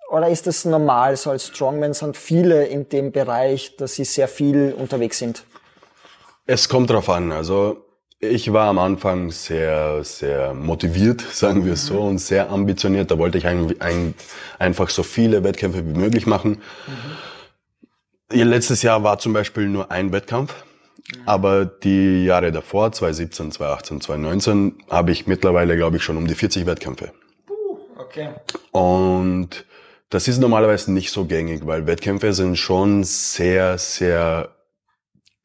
oder 0.10 0.30
ist 0.30 0.48
das 0.48 0.66
normal, 0.66 1.18
so 1.18 1.32
als 1.32 1.48
Strongman 1.48 1.94
sind 1.94 2.18
viele 2.18 2.66
in 2.66 2.90
dem 2.90 3.12
Bereich, 3.12 3.76
dass 3.78 3.96
sie 3.96 4.06
sehr 4.06 4.28
viel 4.28 4.74
unterwegs 4.78 5.18
sind? 5.18 5.44
Es 6.46 6.70
kommt 6.70 6.90
drauf 6.90 7.10
an. 7.10 7.32
Also 7.32 7.86
ich 8.20 8.54
war 8.54 8.68
am 8.68 8.80
Anfang 8.80 9.32
sehr, 9.32 10.04
sehr 10.04 10.54
motiviert, 10.54 11.22
sagen 11.32 11.66
wir 11.66 11.74
es 11.74 11.86
so, 11.86 12.00
und 12.00 12.20
sehr 12.20 12.50
ambitioniert. 12.50 13.12
Da 13.12 13.18
wollte 13.18 13.38
ich 13.38 13.48
ein, 13.48 13.76
ein, 13.80 14.14
einfach 14.60 14.90
so 14.90 15.04
viele 15.04 15.44
Wettkämpfe 15.44 15.86
wie 15.86 15.98
möglich 15.98 16.28
machen. 16.28 16.62
Mhm. 16.88 18.42
Letztes 18.44 18.82
Jahr 18.82 19.04
war 19.04 19.20
zum 19.20 19.34
Beispiel 19.34 19.68
nur 19.68 19.92
ein 19.92 20.12
Wettkampf. 20.12 20.54
Aber 21.28 21.66
die 21.66 22.26
Jahre 22.26 22.52
davor, 22.52 22.92
2017, 22.92 23.52
2018, 23.52 24.02
2019, 24.02 24.76
habe 24.90 25.12
ich 25.12 25.28
mittlerweile, 25.28 25.78
glaube 25.78 25.98
ich, 25.98 26.04
schon 26.04 26.18
um 26.18 26.26
die 26.26 26.34
40 26.34 26.66
Wettkämpfe. 26.66 27.12
Okay. 27.98 28.30
Und 28.72 29.66
das 30.10 30.28
ist 30.28 30.40
normalerweise 30.40 30.92
nicht 30.92 31.12
so 31.12 31.26
gängig, 31.26 31.66
weil 31.66 31.88
Wettkämpfe 31.88 32.34
sind 32.34 32.58
schon 32.58 33.04
sehr, 33.04 33.78
sehr 33.78 34.56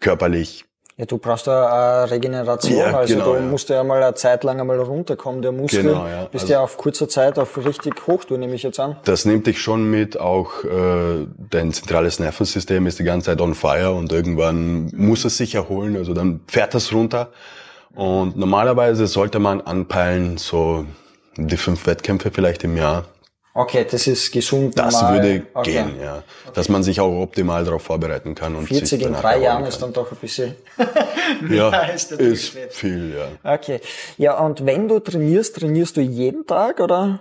körperlich 0.01 0.65
ja, 1.01 1.07
du 1.07 1.17
brauchst 1.17 1.47
da 1.47 2.03
eine 2.03 2.11
Regeneration, 2.11 2.77
ja, 2.77 2.95
also 2.95 3.15
genau, 3.15 3.33
du 3.33 3.37
ja. 3.37 3.41
musst 3.41 3.71
ja 3.71 3.83
mal 3.83 4.03
eine 4.03 4.15
Zeit 4.15 4.45
lang 4.45 4.61
einmal 4.61 4.79
runterkommen, 4.79 5.41
der 5.41 5.51
Muskel. 5.51 5.83
Genau, 5.83 6.07
ja. 6.07 6.25
Bist 6.25 6.45
also, 6.45 6.53
ja 6.53 6.61
auf 6.61 6.77
kurzer 6.77 7.09
Zeit 7.09 7.39
auf 7.39 7.57
richtig 7.57 8.07
hoch, 8.07 8.25
du 8.25 8.37
nehme 8.37 8.55
ich 8.55 8.63
jetzt 8.65 8.79
an. 8.79 8.97
Das 9.07 9.25
nimmt 9.25 9.47
dich 9.47 9.63
schon 9.63 9.91
mit, 9.91 10.21
auch 10.21 10.63
äh, 10.63 11.27
dein 11.49 11.73
zentrales 11.73 12.19
Nervensystem 12.19 12.87
ist 12.87 12.99
die 12.99 13.05
ganze 13.05 13.31
Zeit 13.31 13.41
on 13.41 13.55
fire 13.55 13.93
und 13.93 14.13
irgendwann 14.13 14.93
muss 14.95 15.25
es 15.25 15.39
sich 15.39 15.55
erholen, 15.55 15.97
also 15.97 16.13
dann 16.13 16.41
fährt 16.49 16.75
das 16.75 16.93
runter. 16.93 17.31
Und 17.95 18.37
normalerweise 18.37 19.07
sollte 19.07 19.39
man 19.39 19.63
anpeilen, 19.63 20.37
so 20.37 20.85
die 21.39 21.57
fünf 21.57 21.87
Wettkämpfe 21.87 22.31
vielleicht 22.31 22.63
im 22.63 22.77
Jahr. 22.77 23.07
Okay, 23.53 23.85
das 23.91 24.07
ist 24.07 24.31
gesund. 24.31 24.79
Das 24.79 24.95
normal. 24.95 25.15
würde 25.15 25.47
okay. 25.55 25.73
gehen, 25.73 26.01
ja. 26.01 26.19
Okay. 26.19 26.53
Dass 26.55 26.69
man 26.69 26.83
sich 26.85 27.01
auch 27.01 27.21
optimal 27.21 27.65
darauf 27.65 27.83
vorbereiten 27.83 28.35
kann. 28.35 28.55
Und 28.55 28.67
40 28.67 29.03
in 29.03 29.13
drei 29.13 29.39
Jahren 29.39 29.65
ist 29.65 29.83
dann 29.83 29.93
doch 29.93 30.11
ein 30.13 30.19
bisschen. 30.19 30.55
ja, 31.51 31.81
ist, 31.87 32.13
ist 32.13 32.57
viel, 32.71 33.17
ja. 33.17 33.55
Okay. 33.55 33.81
Ja, 34.19 34.39
und 34.39 34.65
wenn 34.65 34.87
du 34.87 35.01
trainierst, 35.01 35.57
trainierst 35.57 35.97
du 35.97 36.01
jeden 36.01 36.47
Tag 36.47 36.79
oder 36.79 37.21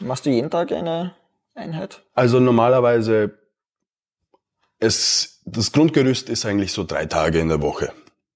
machst 0.00 0.26
du 0.26 0.30
jeden 0.30 0.50
Tag 0.50 0.70
eine 0.70 1.14
Einheit? 1.54 2.02
Also 2.14 2.40
normalerweise, 2.40 3.38
es, 4.80 5.40
das 5.46 5.72
Grundgerüst 5.72 6.28
ist 6.28 6.44
eigentlich 6.44 6.72
so 6.72 6.84
drei 6.84 7.06
Tage 7.06 7.38
in 7.38 7.48
der 7.48 7.62
Woche. 7.62 7.90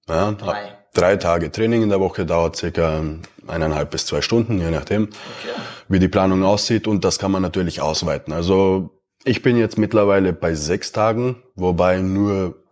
Ja, 0.07 0.31
drei. 0.31 0.78
Drei 0.93 1.15
Tage 1.17 1.51
Training 1.51 1.83
in 1.83 1.89
der 1.89 1.99
Woche 1.99 2.25
dauert 2.25 2.55
circa 2.55 3.03
eineinhalb 3.47 3.91
bis 3.91 4.05
zwei 4.05 4.21
Stunden, 4.21 4.59
je 4.59 4.71
nachdem. 4.71 5.03
Okay 5.03 5.59
wie 5.89 5.99
die 5.99 6.07
Planung 6.07 6.43
aussieht 6.43 6.87
und 6.87 7.03
das 7.03 7.19
kann 7.19 7.31
man 7.31 7.41
natürlich 7.41 7.81
ausweiten. 7.81 8.31
Also 8.31 8.91
ich 9.25 9.41
bin 9.41 9.57
jetzt 9.57 9.77
mittlerweile 9.77 10.31
bei 10.31 10.53
sechs 10.53 10.93
Tagen, 10.93 11.43
wobei 11.55 11.99
nur, 11.99 12.63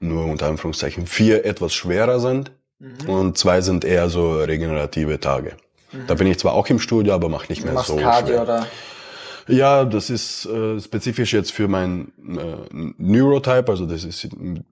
nur 0.00 0.26
unter 0.26 0.48
Anführungszeichen 0.48 1.06
vier 1.06 1.46
etwas 1.46 1.72
schwerer 1.72 2.20
sind 2.20 2.50
mhm. 2.80 3.08
und 3.08 3.38
zwei 3.38 3.60
sind 3.62 3.84
eher 3.84 4.10
so 4.10 4.40
regenerative 4.40 5.20
Tage. 5.20 5.56
Mhm. 5.92 6.06
Da 6.08 6.14
bin 6.14 6.26
ich 6.26 6.38
zwar 6.38 6.52
auch 6.52 6.66
im 6.66 6.80
Studio, 6.80 7.14
aber 7.14 7.28
mache 7.28 7.46
nicht 7.48 7.64
mehr 7.64 7.74
du 7.74 7.82
so 7.82 7.96
Cardio 7.96 8.34
schwer. 8.34 8.42
Oder? 8.42 8.66
Ja, 9.48 9.84
das 9.84 10.10
ist 10.10 10.46
äh, 10.46 10.80
spezifisch 10.80 11.32
jetzt 11.32 11.52
für 11.52 11.68
mein 11.68 12.12
äh, 12.18 12.92
Neurotype, 12.98 13.70
also 13.70 13.86
das 13.86 14.04
ist 14.04 14.36
mhm. 14.36 14.64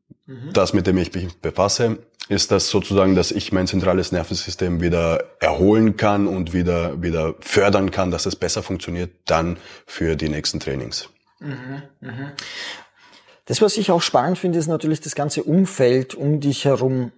das, 0.52 0.72
mit 0.72 0.86
dem 0.86 0.98
ich 0.98 1.14
mich 1.14 1.36
befasse 1.40 1.98
ist 2.28 2.50
das 2.50 2.70
sozusagen, 2.70 3.14
dass 3.14 3.30
ich 3.30 3.52
mein 3.52 3.66
zentrales 3.66 4.12
Nervensystem 4.12 4.80
wieder 4.80 5.24
erholen 5.40 5.96
kann 5.96 6.26
und 6.26 6.52
wieder, 6.52 7.02
wieder 7.02 7.34
fördern 7.40 7.90
kann, 7.90 8.10
dass 8.10 8.26
es 8.26 8.36
besser 8.36 8.62
funktioniert 8.62 9.10
dann 9.26 9.58
für 9.86 10.16
die 10.16 10.28
nächsten 10.28 10.60
Trainings. 10.60 11.08
Mhm, 11.40 11.82
mh. 12.00 12.32
Das, 13.46 13.60
was 13.60 13.76
ich 13.76 13.90
auch 13.90 14.00
spannend 14.00 14.38
finde, 14.38 14.58
ist 14.58 14.68
natürlich 14.68 15.02
das 15.02 15.14
ganze 15.14 15.42
Umfeld 15.42 16.14
um 16.14 16.40
dich 16.40 16.64
herum. 16.64 17.12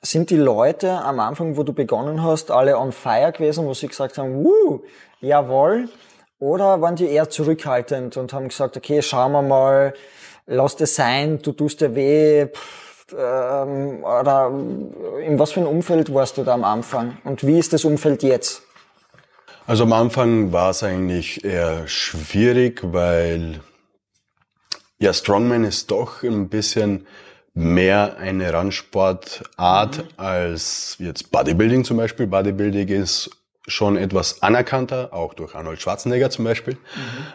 Sind 0.00 0.30
die 0.30 0.36
Leute 0.36 1.02
am 1.02 1.20
Anfang, 1.20 1.58
wo 1.58 1.64
du 1.64 1.74
begonnen 1.74 2.22
hast, 2.22 2.50
alle 2.50 2.78
on 2.78 2.92
fire 2.92 3.32
gewesen, 3.32 3.66
wo 3.66 3.74
sie 3.74 3.88
gesagt 3.88 4.16
haben, 4.16 4.42
wuh, 4.42 4.80
jawohl, 5.20 5.90
oder 6.38 6.80
waren 6.80 6.96
die 6.96 7.08
eher 7.08 7.30
zurückhaltend 7.30 8.16
und 8.16 8.32
haben 8.32 8.48
gesagt, 8.48 8.76
okay, 8.76 9.02
schauen 9.02 9.32
wir 9.32 9.42
mal, 9.42 9.94
lass 10.46 10.76
das 10.76 10.94
sein, 10.94 11.40
du 11.40 11.52
tust 11.52 11.80
dir 11.80 11.94
weh, 11.94 12.46
pff, 12.46 13.14
ähm, 13.16 14.04
oder 14.04 14.52
in 15.24 15.38
was 15.38 15.52
für 15.52 15.60
ein 15.60 15.66
Umfeld 15.66 16.12
warst 16.12 16.38
du 16.38 16.44
da 16.44 16.54
am 16.54 16.64
Anfang 16.64 17.18
und 17.24 17.46
wie 17.46 17.58
ist 17.58 17.72
das 17.72 17.84
Umfeld 17.84 18.22
jetzt? 18.22 18.62
Also 19.66 19.82
am 19.82 19.92
Anfang 19.92 20.52
war 20.52 20.70
es 20.70 20.82
eigentlich 20.82 21.44
eher 21.44 21.88
schwierig, 21.88 22.80
weil 22.82 23.60
ja, 24.98 25.12
Strongman 25.12 25.64
ist 25.64 25.90
doch 25.90 26.22
ein 26.22 26.48
bisschen 26.48 27.06
mehr 27.52 28.16
eine 28.18 28.52
Randsportart 28.52 29.98
mhm. 29.98 30.04
als 30.16 30.96
jetzt 30.98 31.30
Bodybuilding 31.32 31.84
zum 31.84 31.96
Beispiel. 31.96 32.26
Bodybuilding 32.26 32.88
ist 32.88 33.30
schon 33.66 33.96
etwas 33.96 34.42
anerkannter, 34.42 35.12
auch 35.12 35.34
durch 35.34 35.54
Arnold 35.54 35.80
Schwarzenegger 35.80 36.30
zum 36.30 36.44
Beispiel. 36.44 36.74
Mhm. 36.74 36.78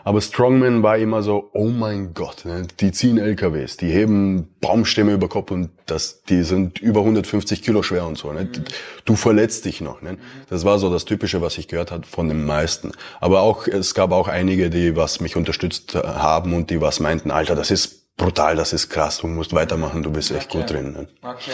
Aber 0.04 0.22
Strongman 0.22 0.82
war 0.82 0.98
immer 0.98 1.24
so, 1.24 1.50
oh 1.54 1.68
mein 1.68 2.14
Gott, 2.14 2.46
ne, 2.46 2.66
die 2.80 2.92
ziehen 2.92 3.18
LKWs, 3.18 3.78
die 3.78 3.92
heben 3.92 4.48
Baumstämme 4.62 5.12
über 5.14 5.28
Kopf 5.28 5.52
und 5.52 5.72
das, 5.88 6.24
die 6.24 6.44
sind 6.44 6.80
über 6.80 7.02
150 7.02 7.64
Kilo 7.64 7.84
schwer 7.84 8.06
und 8.06 8.18
so. 8.18 8.32
Ne. 8.32 8.46
Mhm. 8.46 8.64
Du 9.04 9.16
verletzt 9.16 9.66
dich 9.66 9.82
noch. 9.82 10.02
Ne. 10.02 10.18
Das 10.50 10.64
war 10.64 10.80
so 10.80 10.90
das 10.90 11.04
Typische, 11.06 11.42
was 11.42 11.58
ich 11.58 11.68
gehört 11.68 11.92
habe 11.92 12.06
von 12.08 12.30
den 12.30 12.46
meisten. 12.46 12.94
Aber 13.20 13.42
auch, 13.42 13.68
es 13.68 13.94
gab 13.94 14.12
auch 14.12 14.30
einige, 14.30 14.70
die 14.70 14.96
was 14.96 15.20
mich 15.20 15.36
unterstützt 15.36 15.96
haben 15.96 16.54
und 16.54 16.70
die 16.70 16.80
was 16.80 17.02
meinten, 17.02 17.32
Alter, 17.32 17.56
das 17.56 17.72
ist 17.72 18.16
brutal, 18.16 18.56
das 18.56 18.72
ist 18.72 18.90
krass, 18.90 19.18
du 19.18 19.28
musst 19.28 19.54
weitermachen, 19.54 20.04
du 20.04 20.12
bist 20.12 20.32
echt 20.32 20.50
okay. 20.50 20.60
gut 20.60 20.70
drin. 20.70 20.94
Ne. 20.94 21.08
Okay. 21.22 21.52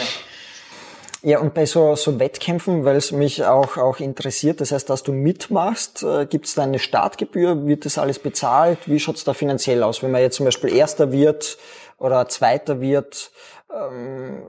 Ja, 1.28 1.40
und 1.40 1.52
bei 1.52 1.66
so, 1.66 1.94
so 1.94 2.18
Wettkämpfen, 2.18 2.86
weil 2.86 2.96
es 2.96 3.12
mich 3.12 3.44
auch, 3.44 3.76
auch 3.76 4.00
interessiert, 4.00 4.62
das 4.62 4.72
heißt, 4.72 4.88
dass 4.88 5.02
du 5.02 5.12
mitmachst, 5.12 6.02
äh, 6.02 6.24
gibt 6.24 6.46
es 6.46 6.54
da 6.54 6.62
eine 6.62 6.78
Startgebühr, 6.78 7.66
wird 7.66 7.84
das 7.84 7.98
alles 7.98 8.18
bezahlt? 8.18 8.78
Wie 8.88 8.98
schaut's 8.98 9.24
da 9.24 9.34
finanziell 9.34 9.82
aus? 9.82 10.02
Wenn 10.02 10.10
man 10.10 10.22
jetzt 10.22 10.36
zum 10.36 10.46
Beispiel 10.46 10.72
Erster 10.72 11.12
wird 11.12 11.58
oder 11.98 12.30
Zweiter 12.30 12.80
wird, 12.80 13.30
ähm, 13.70 14.42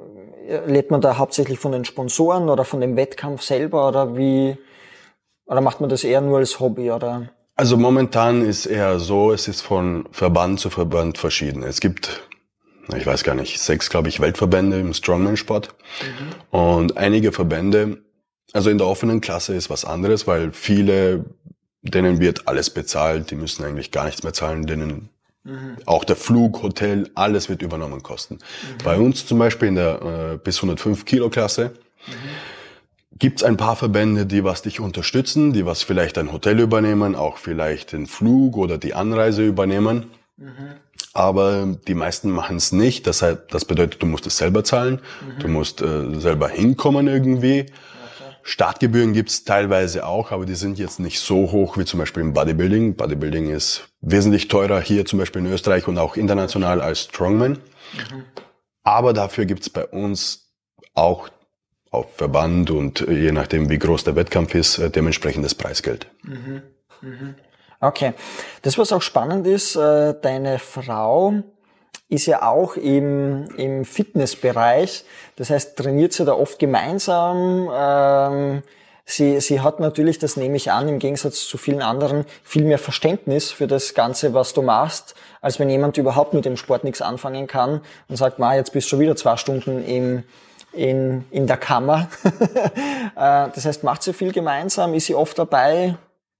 lädt 0.67 0.89
man 0.89 1.01
da 1.01 1.17
hauptsächlich 1.17 1.59
von 1.59 1.73
den 1.73 1.83
Sponsoren 1.83 2.47
oder 2.47 2.63
von 2.63 2.79
dem 2.79 2.95
Wettkampf 2.95 3.41
selber 3.41 3.89
oder 3.89 4.15
wie, 4.15 4.57
oder 5.47 5.59
macht 5.59 5.81
man 5.81 5.89
das 5.89 6.05
eher 6.05 6.21
nur 6.21 6.37
als 6.37 6.61
Hobby 6.61 6.91
oder? 6.91 7.27
Also 7.57 7.75
momentan 7.75 8.41
ist 8.41 8.67
eher 8.67 8.99
so, 8.99 9.33
es 9.33 9.49
ist 9.49 9.59
von 9.59 10.07
Verband 10.11 10.61
zu 10.61 10.69
Verband 10.69 11.17
verschieden. 11.17 11.61
Es 11.61 11.81
gibt 11.81 12.28
ich 12.97 13.05
weiß 13.05 13.23
gar 13.23 13.35
nicht, 13.35 13.59
sechs, 13.59 13.89
glaube 13.89 14.09
ich, 14.09 14.19
Weltverbände 14.19 14.79
im 14.79 14.93
Strongman-Sport. 14.93 15.75
Mhm. 16.01 16.57
Und 16.57 16.97
einige 16.97 17.31
Verbände, 17.31 17.99
also 18.53 18.69
in 18.69 18.77
der 18.77 18.87
offenen 18.87 19.21
Klasse 19.21 19.55
ist 19.55 19.69
was 19.69 19.85
anderes, 19.85 20.27
weil 20.27 20.51
viele, 20.51 21.25
denen 21.81 22.19
wird 22.19 22.47
alles 22.47 22.69
bezahlt, 22.69 23.31
die 23.31 23.35
müssen 23.35 23.63
eigentlich 23.63 23.91
gar 23.91 24.05
nichts 24.05 24.23
mehr 24.23 24.33
zahlen, 24.33 24.65
denen 24.65 25.09
mhm. 25.43 25.77
auch 25.85 26.03
der 26.03 26.15
Flug, 26.15 26.63
Hotel, 26.63 27.09
alles 27.15 27.49
wird 27.49 27.61
übernommen 27.61 28.01
kosten. 28.01 28.35
Mhm. 28.35 28.83
Bei 28.83 28.97
uns 28.97 29.25
zum 29.25 29.39
Beispiel 29.39 29.67
in 29.67 29.75
der 29.75 30.33
äh, 30.33 30.37
bis 30.37 30.57
105 30.57 31.05
Kilo 31.05 31.29
Klasse 31.29 31.71
mhm. 32.07 33.19
gibt's 33.19 33.43
ein 33.43 33.57
paar 33.57 33.75
Verbände, 33.75 34.25
die 34.25 34.43
was 34.43 34.63
dich 34.63 34.79
unterstützen, 34.79 35.53
die 35.53 35.65
was 35.65 35.83
vielleicht 35.83 36.17
ein 36.17 36.31
Hotel 36.31 36.59
übernehmen, 36.59 37.15
auch 37.15 37.37
vielleicht 37.37 37.91
den 37.91 38.07
Flug 38.07 38.57
oder 38.57 38.77
die 38.77 38.93
Anreise 38.93 39.45
übernehmen. 39.45 40.07
Mhm. 40.39 40.75
Aber 41.13 41.77
die 41.87 41.95
meisten 41.95 42.29
machen 42.29 42.57
es 42.57 42.71
nicht. 42.71 43.07
Das, 43.07 43.21
heißt, 43.21 43.41
das 43.49 43.65
bedeutet, 43.65 44.01
du 44.01 44.05
musst 44.05 44.25
es 44.27 44.37
selber 44.37 44.63
zahlen. 44.63 45.01
Mhm. 45.21 45.39
Du 45.39 45.47
musst 45.47 45.81
äh, 45.81 46.19
selber 46.19 46.49
hinkommen 46.49 47.07
irgendwie. 47.07 47.61
Okay. 47.61 48.35
Startgebühren 48.43 49.13
gibt's 49.13 49.43
teilweise 49.43 50.05
auch, 50.05 50.31
aber 50.31 50.45
die 50.45 50.55
sind 50.55 50.79
jetzt 50.79 50.99
nicht 50.99 51.19
so 51.19 51.51
hoch 51.51 51.77
wie 51.77 51.85
zum 51.85 51.99
Beispiel 51.99 52.21
im 52.21 52.33
Bodybuilding. 52.33 52.95
Bodybuilding 52.95 53.49
ist 53.49 53.89
wesentlich 54.01 54.47
teurer 54.47 54.81
hier 54.81 55.05
zum 55.05 55.19
Beispiel 55.19 55.41
in 55.41 55.51
Österreich 55.51 55.87
und 55.87 55.97
auch 55.97 56.15
international 56.15 56.81
als 56.81 57.01
Strongman. 57.01 57.53
Mhm. 57.53 58.23
Aber 58.83 59.13
dafür 59.13 59.45
gibt's 59.45 59.69
bei 59.69 59.85
uns 59.85 60.53
auch 60.93 61.29
auf 61.91 62.15
Verband 62.15 62.69
und 62.69 63.01
je 63.01 63.31
nachdem, 63.31 63.69
wie 63.69 63.79
groß 63.79 64.03
der 64.03 64.15
Wettkampf 64.15 64.53
ist, 64.53 64.77
äh, 64.77 64.89
dementsprechendes 64.91 65.55
Preisgeld. 65.55 66.07
Mhm. 66.23 66.61
Mhm. 67.01 67.35
Okay. 67.81 68.13
Das, 68.61 68.77
was 68.77 68.91
auch 68.91 69.01
spannend 69.01 69.47
ist, 69.47 69.75
äh, 69.75 70.13
deine 70.21 70.59
Frau 70.59 71.33
ist 72.09 72.25
ja 72.25 72.41
auch 72.41 72.75
im, 72.75 73.47
im 73.55 73.85
Fitnessbereich. 73.85 75.05
Das 75.35 75.49
heißt, 75.49 75.77
trainiert 75.77 76.11
sie 76.11 76.25
da 76.25 76.33
oft 76.33 76.59
gemeinsam. 76.59 77.69
Ähm, 77.71 78.63
sie, 79.05 79.39
sie 79.39 79.61
hat 79.61 79.79
natürlich, 79.79 80.17
das 80.17 80.35
nehme 80.35 80.57
ich 80.57 80.71
an, 80.71 80.89
im 80.89 80.99
Gegensatz 80.99 81.47
zu 81.47 81.57
vielen 81.57 81.83
anderen, 81.83 82.25
viel 82.43 82.65
mehr 82.65 82.79
Verständnis 82.79 83.51
für 83.51 83.67
das 83.67 83.93
Ganze, 83.93 84.33
was 84.33 84.53
du 84.53 84.63
machst, 84.63 85.15
als 85.39 85.59
wenn 85.59 85.69
jemand 85.69 85.97
überhaupt 85.97 86.33
mit 86.33 86.45
dem 86.45 86.57
Sport 86.57 86.83
nichts 86.83 87.01
anfangen 87.01 87.47
kann 87.47 87.81
und 88.09 88.15
sagt, 88.15 88.39
ma, 88.39 88.55
jetzt 88.55 88.73
bist 88.73 88.87
du 88.87 88.89
schon 88.89 88.99
wieder 88.99 89.15
zwei 89.15 89.37
Stunden 89.37 89.85
im, 89.85 90.23
in, 90.73 91.25
in 91.31 91.47
der 91.47 91.57
Kammer. 91.57 92.09
Äh, 93.15 93.49
das 93.53 93.65
heißt, 93.65 93.83
macht 93.83 94.03
sie 94.03 94.13
viel 94.13 94.31
gemeinsam? 94.31 94.93
Ist 94.93 95.07
sie 95.07 95.15
oft 95.15 95.37
dabei? 95.37 95.97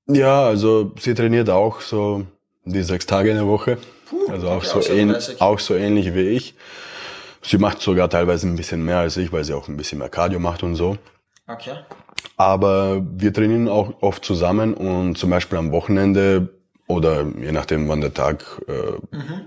Ja, 0.10 0.44
also 0.44 0.92
sie 1.00 1.14
trainiert 1.14 1.50
auch 1.50 1.82
so 1.82 2.26
die 2.66 2.84
sechs 2.84 3.06
Tage 3.06 3.30
in 3.30 3.38
der 3.38 3.48
Woche. 3.48 3.78
Puh, 4.10 4.32
also 4.32 4.50
auch, 4.50 4.64
so 4.64 4.82
ähn, 4.82 5.16
auch 5.40 5.60
so 5.60 5.76
ähnlich 5.76 6.14
wie 6.16 6.30
ich. 6.30 6.56
Sie 7.44 7.58
macht 7.58 7.80
sogar 7.82 8.10
teilweise 8.10 8.48
ein 8.48 8.56
bisschen 8.56 8.84
mehr 8.84 8.98
als 8.98 9.18
ich, 9.18 9.32
weil 9.32 9.44
sie 9.44 9.54
auch 9.54 9.68
ein 9.68 9.78
bisschen 9.78 10.00
mehr 10.00 10.10
Cardio 10.10 10.40
macht 10.40 10.64
und 10.64 10.76
so. 10.76 10.98
Okay. 11.48 11.76
Aber 12.38 13.06
wir 13.18 13.34
trainieren 13.34 13.68
auch 13.68 14.02
oft 14.02 14.26
zusammen 14.26 14.74
und 14.74 15.18
zum 15.18 15.30
Beispiel 15.30 15.58
am 15.58 15.72
Wochenende 15.72 16.50
oder 16.88 17.26
je 17.40 17.52
nachdem, 17.52 17.88
wann 17.88 18.02
der 18.02 18.14
Tag 18.14 18.44
äh, 18.68 19.16
mhm. 19.16 19.42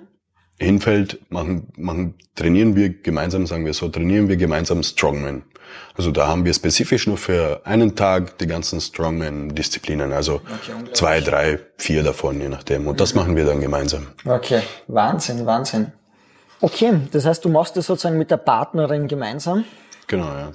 hinfällt, 0.59 1.21
machen, 1.28 1.69
machen, 1.76 2.14
trainieren 2.37 2.76
wir 2.76 2.90
gemeinsam, 2.90 3.47
sagen 3.47 3.66
wir 3.66 3.75
so, 3.75 3.88
trainieren 3.88 4.28
wir 4.28 4.37
gemeinsam 4.37 4.83
Strongman. 4.83 5.42
Also 5.97 6.11
da 6.11 6.29
haben 6.29 6.45
wir 6.45 6.55
spezifisch 6.55 7.07
nur 7.07 7.19
für 7.19 7.61
einen 7.64 7.95
Tag 7.95 8.38
die 8.38 8.47
ganzen 8.47 8.81
Strongman-Disziplinen, 8.81 10.12
also 10.12 10.35
okay, 10.35 10.73
zwei, 10.93 11.21
drei, 11.21 11.59
vier 11.76 12.02
davon, 12.02 12.41
je 12.41 12.49
nachdem. 12.49 12.87
Und 12.87 13.00
das 13.00 13.14
mhm. 13.14 13.21
machen 13.21 13.37
wir 13.37 13.45
dann 13.45 13.61
gemeinsam. 13.61 14.09
Okay, 14.25 14.62
Wahnsinn, 14.88 15.45
Wahnsinn. 15.47 15.93
Okay, 16.61 17.00
das 17.11 17.26
heißt, 17.26 17.45
du 17.45 17.49
machst 17.49 17.76
das 17.76 17.87
sozusagen 17.87 18.19
mit 18.19 18.31
der 18.31 18.37
Partnerin 18.37 19.09
gemeinsam. 19.09 19.64
Genau, 20.07 20.26
ja. 20.26 20.52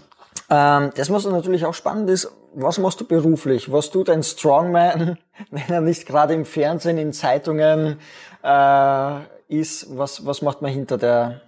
Ähm, 0.50 0.92
das, 0.96 1.10
was 1.10 1.26
natürlich 1.26 1.66
auch 1.66 1.74
spannend 1.74 2.10
ist, 2.10 2.32
was 2.54 2.78
machst 2.78 3.02
du 3.02 3.06
beruflich? 3.06 3.72
Was 3.72 3.92
tut 3.92 4.10
ein 4.10 4.24
Strongman, 4.24 5.18
wenn 5.52 5.68
er 5.68 5.82
nicht 5.82 6.06
gerade 6.06 6.34
im 6.34 6.46
Fernsehen, 6.46 6.98
in 6.98 7.14
Zeitungen 7.14 8.00
äh, 8.44 9.20
ist? 9.50 9.98
Was, 9.98 10.26
was 10.26 10.42
macht 10.42 10.62
man 10.62 10.72
hinter 10.72 10.98
der? 10.98 11.42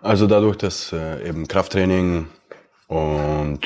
Also 0.00 0.26
dadurch, 0.26 0.56
dass 0.56 0.92
äh, 0.92 1.28
eben 1.28 1.46
Krafttraining 1.48 2.28
und 2.88 3.60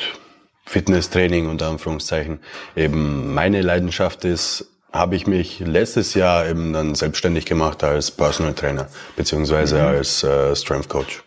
Fitnesstraining 0.67 1.49
unter 1.49 1.69
Anführungszeichen 1.69 2.41
eben 2.77 3.33
meine 3.33 3.63
Leidenschaft 3.63 4.25
ist, 4.25 4.69
habe 4.93 5.17
ich 5.17 5.27
mich 5.27 5.61
letztes 5.61 6.15
Jahr 6.15 6.47
eben 6.47 6.73
dann 6.73 6.95
selbstständig 6.95 7.47
gemacht 7.47 7.83
als 7.83 8.11
Personal 8.11 8.53
Trainer 8.53 8.89
beziehungsweise 9.17 9.77
mhm. 9.77 9.87
als 9.87 10.23
äh, 10.23 10.55
Strength 10.55 10.89
Coach. 10.89 11.23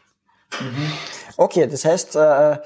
Mhm. 0.60 0.92
Okay, 1.38 1.68
das 1.68 1.84
heißt, 1.84 2.16
äh, 2.16 2.58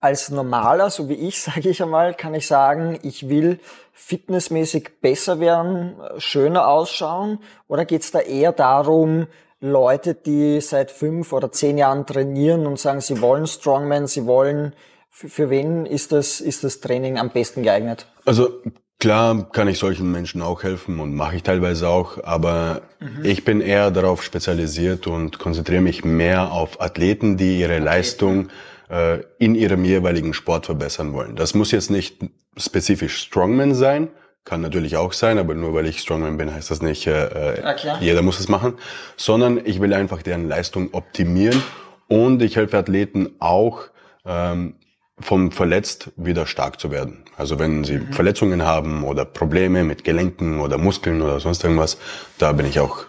als 0.00 0.30
normaler, 0.30 0.90
so 0.90 1.08
wie 1.08 1.14
ich, 1.14 1.40
sage 1.42 1.68
ich 1.68 1.82
einmal, 1.82 2.14
kann 2.14 2.34
ich 2.34 2.46
sagen, 2.46 2.98
ich 3.02 3.28
will 3.28 3.58
fitnessmäßig 3.92 5.00
besser 5.00 5.40
werden, 5.40 5.96
schöner 6.18 6.68
ausschauen? 6.68 7.40
Oder 7.66 7.84
geht 7.84 8.02
es 8.02 8.10
da 8.10 8.20
eher 8.20 8.52
darum, 8.52 9.26
Leute, 9.60 10.14
die 10.14 10.60
seit 10.60 10.90
fünf 10.90 11.32
oder 11.32 11.50
zehn 11.50 11.78
Jahren 11.78 12.06
trainieren 12.06 12.66
und 12.66 12.78
sagen, 12.78 13.00
sie 13.00 13.20
wollen 13.20 13.46
Strongman, 13.46 14.06
sie 14.06 14.26
wollen, 14.26 14.74
für, 15.10 15.28
für 15.28 15.50
wen 15.50 15.86
ist 15.86 16.12
das, 16.12 16.40
ist 16.40 16.64
das 16.64 16.80
Training 16.80 17.18
am 17.18 17.30
besten 17.30 17.62
geeignet? 17.62 18.06
Also 18.24 18.62
Klar 19.00 19.48
kann 19.52 19.68
ich 19.68 19.78
solchen 19.78 20.10
Menschen 20.10 20.42
auch 20.42 20.64
helfen 20.64 20.98
und 20.98 21.14
mache 21.14 21.36
ich 21.36 21.44
teilweise 21.44 21.88
auch, 21.88 22.24
aber 22.24 22.82
mhm. 22.98 23.24
ich 23.24 23.44
bin 23.44 23.60
eher 23.60 23.92
darauf 23.92 24.24
spezialisiert 24.24 25.06
und 25.06 25.38
konzentriere 25.38 25.80
mich 25.80 26.04
mehr 26.04 26.50
auf 26.50 26.80
Athleten, 26.80 27.36
die 27.36 27.60
ihre 27.60 27.78
Leistung 27.78 28.48
äh, 28.90 29.20
in 29.38 29.54
ihrem 29.54 29.84
jeweiligen 29.84 30.34
Sport 30.34 30.66
verbessern 30.66 31.12
wollen. 31.12 31.36
Das 31.36 31.54
muss 31.54 31.70
jetzt 31.70 31.92
nicht 31.92 32.18
spezifisch 32.56 33.18
Strongman 33.18 33.72
sein, 33.72 34.08
kann 34.48 34.62
natürlich 34.62 34.96
auch 34.96 35.12
sein, 35.12 35.38
aber 35.38 35.54
nur 35.54 35.74
weil 35.74 35.86
ich 35.86 36.00
Strongman 36.00 36.38
bin, 36.38 36.52
heißt 36.52 36.70
das 36.70 36.80
nicht, 36.80 37.06
äh, 37.06 37.62
okay. 37.64 37.96
Äh, 38.00 38.04
jeder 38.04 38.22
muss 38.22 38.40
es 38.40 38.48
machen, 38.48 38.74
sondern 39.16 39.60
ich 39.64 39.80
will 39.80 39.92
einfach 39.92 40.22
deren 40.22 40.48
Leistung 40.48 40.88
optimieren 40.92 41.62
und 42.08 42.40
ich 42.42 42.56
helfe 42.56 42.78
Athleten 42.78 43.30
auch, 43.38 43.82
ähm, 44.24 44.74
vom 45.20 45.50
verletzt 45.50 46.12
wieder 46.16 46.46
stark 46.46 46.80
zu 46.80 46.90
werden. 46.90 47.24
Also 47.36 47.58
wenn 47.58 47.84
sie 47.84 47.98
mhm. 47.98 48.12
Verletzungen 48.12 48.62
haben 48.62 49.04
oder 49.04 49.24
Probleme 49.24 49.84
mit 49.84 50.04
Gelenken 50.04 50.60
oder 50.60 50.78
Muskeln 50.78 51.22
oder 51.22 51.40
sonst 51.40 51.64
irgendwas, 51.64 51.98
da 52.38 52.52
bin 52.52 52.66
ich 52.66 52.80
auch 52.80 53.04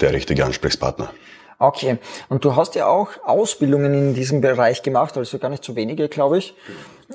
der 0.00 0.12
richtige 0.12 0.44
Ansprechpartner. 0.44 1.10
Okay. 1.58 1.98
Und 2.28 2.44
du 2.44 2.54
hast 2.54 2.74
ja 2.74 2.86
auch 2.86 3.08
Ausbildungen 3.24 3.94
in 3.94 4.14
diesem 4.14 4.40
Bereich 4.40 4.82
gemacht, 4.82 5.16
also 5.16 5.38
gar 5.38 5.48
nicht 5.48 5.64
so 5.64 5.74
wenige, 5.74 6.08
glaube 6.08 6.38
ich. 6.38 6.54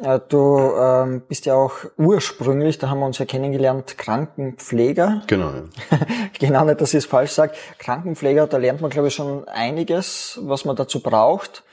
Äh, 0.01 0.19
du 0.29 0.57
ähm, 0.79 1.21
bist 1.27 1.45
ja 1.45 1.53
auch 1.53 1.74
ursprünglich, 1.98 2.79
da 2.79 2.89
haben 2.89 3.00
wir 3.00 3.05
uns 3.05 3.19
ja 3.19 3.25
kennengelernt, 3.25 3.98
Krankenpfleger. 3.98 5.21
Genau. 5.27 5.51
Ja. 5.51 5.63
genau, 6.39 6.65
nicht, 6.65 6.81
dass 6.81 6.93
ich 6.93 7.00
es 7.00 7.05
falsch 7.05 7.31
sage. 7.31 7.53
Krankenpfleger, 7.77 8.48
da 8.48 8.57
lernt 8.57 8.81
man, 8.81 8.89
glaube 8.89 9.10
ich, 9.10 9.15
schon 9.15 9.48
einiges, 9.48 10.39
was 10.41 10.65
man 10.65 10.75
dazu 10.75 11.01
braucht. 11.01 11.63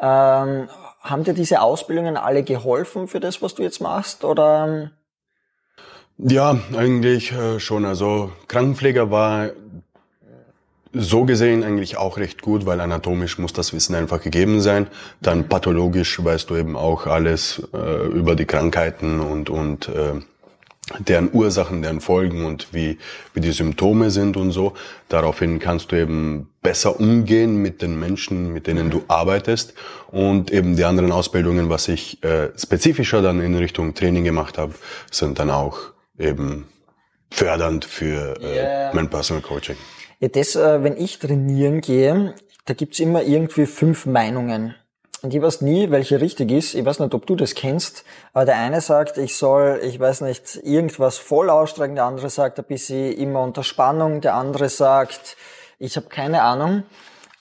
Ähm, 0.00 0.68
haben 1.00 1.24
dir 1.24 1.34
diese 1.34 1.60
Ausbildungen 1.60 2.16
alle 2.16 2.42
geholfen 2.44 3.08
für 3.08 3.20
das, 3.20 3.42
was 3.42 3.54
du 3.54 3.62
jetzt 3.62 3.80
machst? 3.80 4.24
Oder? 4.24 4.90
Ja, 6.18 6.58
eigentlich 6.76 7.32
äh, 7.32 7.58
schon. 7.58 7.84
Also 7.84 8.30
Krankenpfleger 8.46 9.10
war 9.10 9.50
so 10.94 11.24
gesehen 11.24 11.64
eigentlich 11.64 11.96
auch 11.96 12.16
recht 12.16 12.42
gut, 12.42 12.66
weil 12.66 12.80
anatomisch 12.80 13.38
muss 13.38 13.52
das 13.52 13.72
Wissen 13.72 13.94
einfach 13.94 14.22
gegeben 14.22 14.60
sein. 14.60 14.86
Dann 15.20 15.48
pathologisch 15.48 16.22
weißt 16.22 16.50
du 16.50 16.56
eben 16.56 16.76
auch 16.76 17.06
alles 17.06 17.62
äh, 17.72 18.06
über 18.08 18.36
die 18.36 18.46
Krankheiten 18.46 19.20
und, 19.20 19.50
und 19.50 19.88
äh, 19.88 20.20
deren 20.98 21.30
Ursachen, 21.32 21.82
deren 21.82 22.00
Folgen 22.00 22.44
und 22.44 22.68
wie, 22.72 22.98
wie 23.32 23.40
die 23.40 23.52
Symptome 23.52 24.10
sind 24.10 24.36
und 24.36 24.52
so. 24.52 24.74
Daraufhin 25.08 25.58
kannst 25.58 25.92
du 25.92 25.96
eben 25.96 26.50
besser 26.62 27.00
umgehen 27.00 27.56
mit 27.56 27.82
den 27.82 27.98
Menschen, 27.98 28.52
mit 28.52 28.66
denen 28.66 28.90
du 28.90 29.02
arbeitest. 29.08 29.74
Und 30.08 30.50
eben 30.50 30.76
die 30.76 30.84
anderen 30.84 31.10
Ausbildungen, 31.10 31.70
was 31.70 31.88
ich 31.88 32.22
äh, 32.22 32.50
spezifischer 32.56 33.22
dann 33.22 33.40
in 33.40 33.54
Richtung 33.54 33.94
Training 33.94 34.24
gemacht 34.24 34.58
habe, 34.58 34.74
sind 35.10 35.38
dann 35.38 35.50
auch 35.50 35.78
eben 36.18 36.66
fördernd 37.30 37.84
für 37.84 38.40
äh, 38.40 38.54
yeah. 38.54 38.90
mein 38.94 39.08
Personal 39.08 39.42
Coaching. 39.42 39.76
Ja, 40.24 40.30
das, 40.30 40.56
äh, 40.56 40.82
wenn 40.82 40.96
ich 40.96 41.18
trainieren 41.18 41.82
gehe, 41.82 42.34
da 42.64 42.72
gibt's 42.72 42.98
immer 42.98 43.22
irgendwie 43.24 43.66
fünf 43.66 44.06
Meinungen. 44.06 44.74
Und 45.20 45.34
ich 45.34 45.42
weiß 45.42 45.60
nie, 45.60 45.90
welche 45.90 46.18
richtig 46.18 46.50
ist. 46.50 46.72
Ich 46.72 46.82
weiß 46.82 46.98
nicht, 47.00 47.12
ob 47.12 47.26
du 47.26 47.36
das 47.36 47.54
kennst. 47.54 48.06
Aber 48.32 48.46
der 48.46 48.56
eine 48.56 48.80
sagt, 48.80 49.18
ich 49.18 49.36
soll, 49.36 49.80
ich 49.82 50.00
weiß 50.00 50.22
nicht, 50.22 50.60
irgendwas 50.62 51.18
voll 51.18 51.50
ausstrecken. 51.50 51.96
Der 51.96 52.06
andere 52.06 52.30
sagt 52.30 52.58
ein 52.58 52.64
bisschen 52.64 53.12
immer 53.12 53.42
unter 53.42 53.62
Spannung. 53.62 54.22
Der 54.22 54.32
andere 54.32 54.70
sagt, 54.70 55.36
ich 55.78 55.94
habe 55.96 56.06
keine 56.06 56.40
Ahnung. 56.40 56.84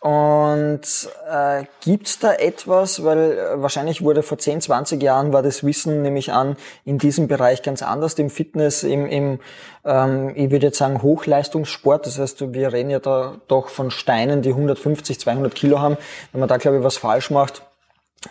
Und 0.03 0.81
äh, 1.29 1.63
gibt 1.79 2.25
da 2.25 2.33
etwas, 2.33 3.05
weil 3.05 3.37
äh, 3.37 3.61
wahrscheinlich 3.61 4.01
wurde 4.01 4.21
vor 4.21 4.37
10, 4.37 4.59
20 4.59 5.01
Jahren 5.01 5.31
war 5.31 5.41
das 5.41 5.63
Wissen 5.63 6.01
nämlich 6.01 6.33
an 6.33 6.57
in 6.83 6.97
diesem 6.97 7.29
Bereich 7.29 7.63
ganz 7.63 7.81
anders, 7.81 8.15
im 8.15 8.29
Fitness, 8.29 8.83
im, 8.83 9.05
im 9.05 9.39
ähm, 9.85 10.33
ich 10.35 10.51
würde 10.51 10.65
jetzt 10.65 10.77
sagen 10.77 11.01
Hochleistungssport. 11.01 12.05
Das 12.05 12.19
heißt, 12.19 12.53
wir 12.53 12.73
reden 12.73 12.89
ja 12.89 12.99
da 12.99 13.35
doch 13.47 13.69
von 13.69 13.91
Steinen, 13.91 14.41
die 14.41 14.49
150, 14.49 15.21
200 15.21 15.55
Kilo 15.55 15.79
haben. 15.79 15.95
Wenn 16.33 16.41
man 16.41 16.49
da, 16.49 16.57
glaube 16.57 16.79
ich, 16.79 16.83
was 16.83 16.97
falsch 16.97 17.31
macht, 17.31 17.61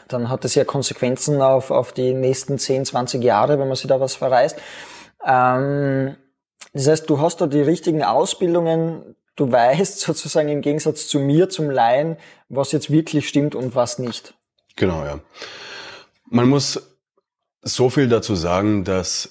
dann 0.08 0.28
hat 0.28 0.44
das 0.44 0.54
ja 0.54 0.64
Konsequenzen 0.64 1.40
auf, 1.40 1.70
auf 1.70 1.92
die 1.92 2.12
nächsten 2.12 2.58
10, 2.58 2.84
20 2.84 3.24
Jahre, 3.24 3.58
wenn 3.58 3.68
man 3.68 3.76
sich 3.78 3.86
da 3.86 3.98
was 3.98 4.14
verreist. 4.14 4.58
Ähm, 5.26 6.16
das 6.74 6.86
heißt, 6.86 7.08
du 7.08 7.18
hast 7.18 7.40
da 7.40 7.46
die 7.46 7.62
richtigen 7.62 8.04
Ausbildungen, 8.04 9.16
du 9.36 9.50
weißt 9.50 10.00
sozusagen 10.00 10.48
im 10.48 10.60
Gegensatz 10.60 11.08
zu 11.08 11.18
mir, 11.18 11.48
zum 11.48 11.70
Laien, 11.70 12.16
was 12.48 12.72
jetzt 12.72 12.90
wirklich 12.90 13.28
stimmt 13.28 13.54
und 13.54 13.74
was 13.74 13.98
nicht. 13.98 14.34
Genau, 14.76 15.04
ja. 15.04 15.20
Man 16.28 16.48
muss 16.48 16.80
so 17.62 17.90
viel 17.90 18.08
dazu 18.08 18.34
sagen, 18.34 18.84
dass 18.84 19.30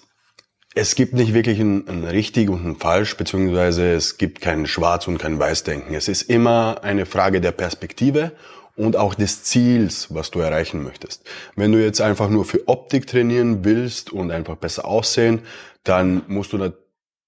es 0.73 0.95
gibt 0.95 1.13
nicht 1.13 1.33
wirklich 1.33 1.59
ein, 1.59 1.87
ein 1.87 2.03
richtig 2.05 2.49
und 2.49 2.65
ein 2.65 2.75
falsch, 2.77 3.17
beziehungsweise 3.17 3.91
es 3.93 4.17
gibt 4.17 4.39
kein 4.39 4.65
Schwarz 4.67 5.07
und 5.07 5.17
kein 5.17 5.37
Weiß-Denken. 5.37 5.93
Es 5.93 6.07
ist 6.07 6.23
immer 6.23 6.79
eine 6.83 7.05
Frage 7.05 7.41
der 7.41 7.51
Perspektive 7.51 8.31
und 8.77 8.95
auch 8.95 9.13
des 9.13 9.43
Ziels, 9.43 10.13
was 10.13 10.31
du 10.31 10.39
erreichen 10.39 10.81
möchtest. 10.83 11.25
Wenn 11.55 11.73
du 11.73 11.83
jetzt 11.83 11.99
einfach 11.99 12.29
nur 12.29 12.45
für 12.45 12.67
Optik 12.67 13.05
trainieren 13.05 13.65
willst 13.65 14.13
und 14.13 14.31
einfach 14.31 14.55
besser 14.55 14.85
aussehen, 14.85 15.41
dann 15.83 16.23
musst 16.27 16.53
du 16.53 16.57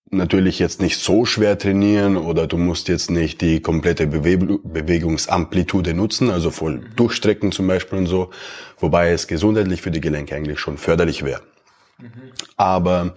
natürlich 0.10 0.60
jetzt 0.60 0.82
nicht 0.82 1.00
so 1.00 1.26
schwer 1.26 1.58
trainieren 1.58 2.18
oder 2.18 2.48
du 2.48 2.58
musst 2.58 2.88
jetzt 2.88 3.10
nicht 3.10 3.42
die 3.42 3.62
komplette 3.62 4.08
Bewe 4.08 4.60
Bewegungsamplitude 4.64 5.94
nutzen, 5.94 6.30
also 6.30 6.52
voll 6.52 6.82
durchstrecken 6.96 7.52
zum 7.52 7.68
Beispiel 7.68 8.00
und 8.00 8.08
so, 8.08 8.30
wobei 8.80 9.12
es 9.12 9.28
gesundheitlich 9.28 9.82
für 9.82 9.92
die 9.92 10.02
Gelenke 10.02 10.36
eigentlich 10.36 10.60
schon 10.60 10.78
förderlich 10.78 11.24
wäre. 11.24 11.42
Mhm. 12.00 12.32
Aber 12.58 13.16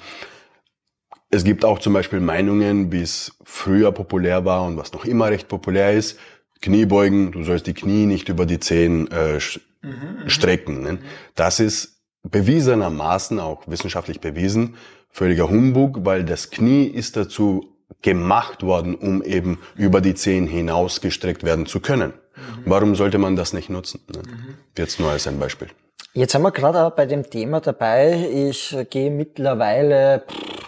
es 1.30 1.44
gibt 1.44 1.64
auch 1.64 1.78
zum 1.78 1.92
Beispiel 1.92 2.20
Meinungen, 2.20 2.92
wie 2.92 3.02
es 3.02 3.36
früher 3.44 3.92
populär 3.92 4.44
war 4.44 4.64
und 4.64 4.76
was 4.76 4.92
noch 4.92 5.04
immer 5.04 5.28
recht 5.28 5.48
populär 5.48 5.92
ist. 5.92 6.18
Kniebeugen, 6.62 7.32
du 7.32 7.44
sollst 7.44 7.66
die 7.66 7.74
Knie 7.74 8.06
nicht 8.06 8.28
über 8.28 8.46
die 8.46 8.60
Zehen 8.60 9.10
äh, 9.10 9.34
mhm, 9.34 9.90
mhm, 10.22 10.28
strecken. 10.28 10.82
Ne? 10.82 10.98
Das 11.34 11.60
ist 11.60 12.00
bewiesenermaßen, 12.22 13.38
auch 13.38 13.68
wissenschaftlich 13.68 14.20
bewiesen, 14.20 14.76
völliger 15.16 15.48
Humbug, 15.48 16.04
weil 16.04 16.24
das 16.24 16.50
Knie 16.50 16.84
ist 16.84 17.16
dazu 17.16 17.72
gemacht 18.02 18.62
worden, 18.62 18.94
um 18.94 19.22
eben 19.22 19.58
über 19.74 20.02
die 20.02 20.14
Zehen 20.14 20.46
hinaus 20.46 21.00
gestreckt 21.00 21.42
werden 21.42 21.64
zu 21.64 21.80
können. 21.80 22.12
Mhm. 22.12 22.62
Warum 22.66 22.94
sollte 22.94 23.16
man 23.16 23.34
das 23.34 23.54
nicht 23.54 23.70
nutzen? 23.70 24.00
Ne? 24.14 24.22
Mhm. 24.26 24.54
Jetzt 24.76 25.00
nur 25.00 25.10
als 25.10 25.26
ein 25.26 25.38
Beispiel. 25.38 25.68
Jetzt 26.12 26.32
sind 26.32 26.42
wir 26.42 26.52
gerade 26.52 26.94
bei 26.94 27.06
dem 27.06 27.30
Thema 27.30 27.60
dabei. 27.60 28.28
Ich 28.30 28.76
gehe 28.90 29.10
mittlerweile 29.10 30.24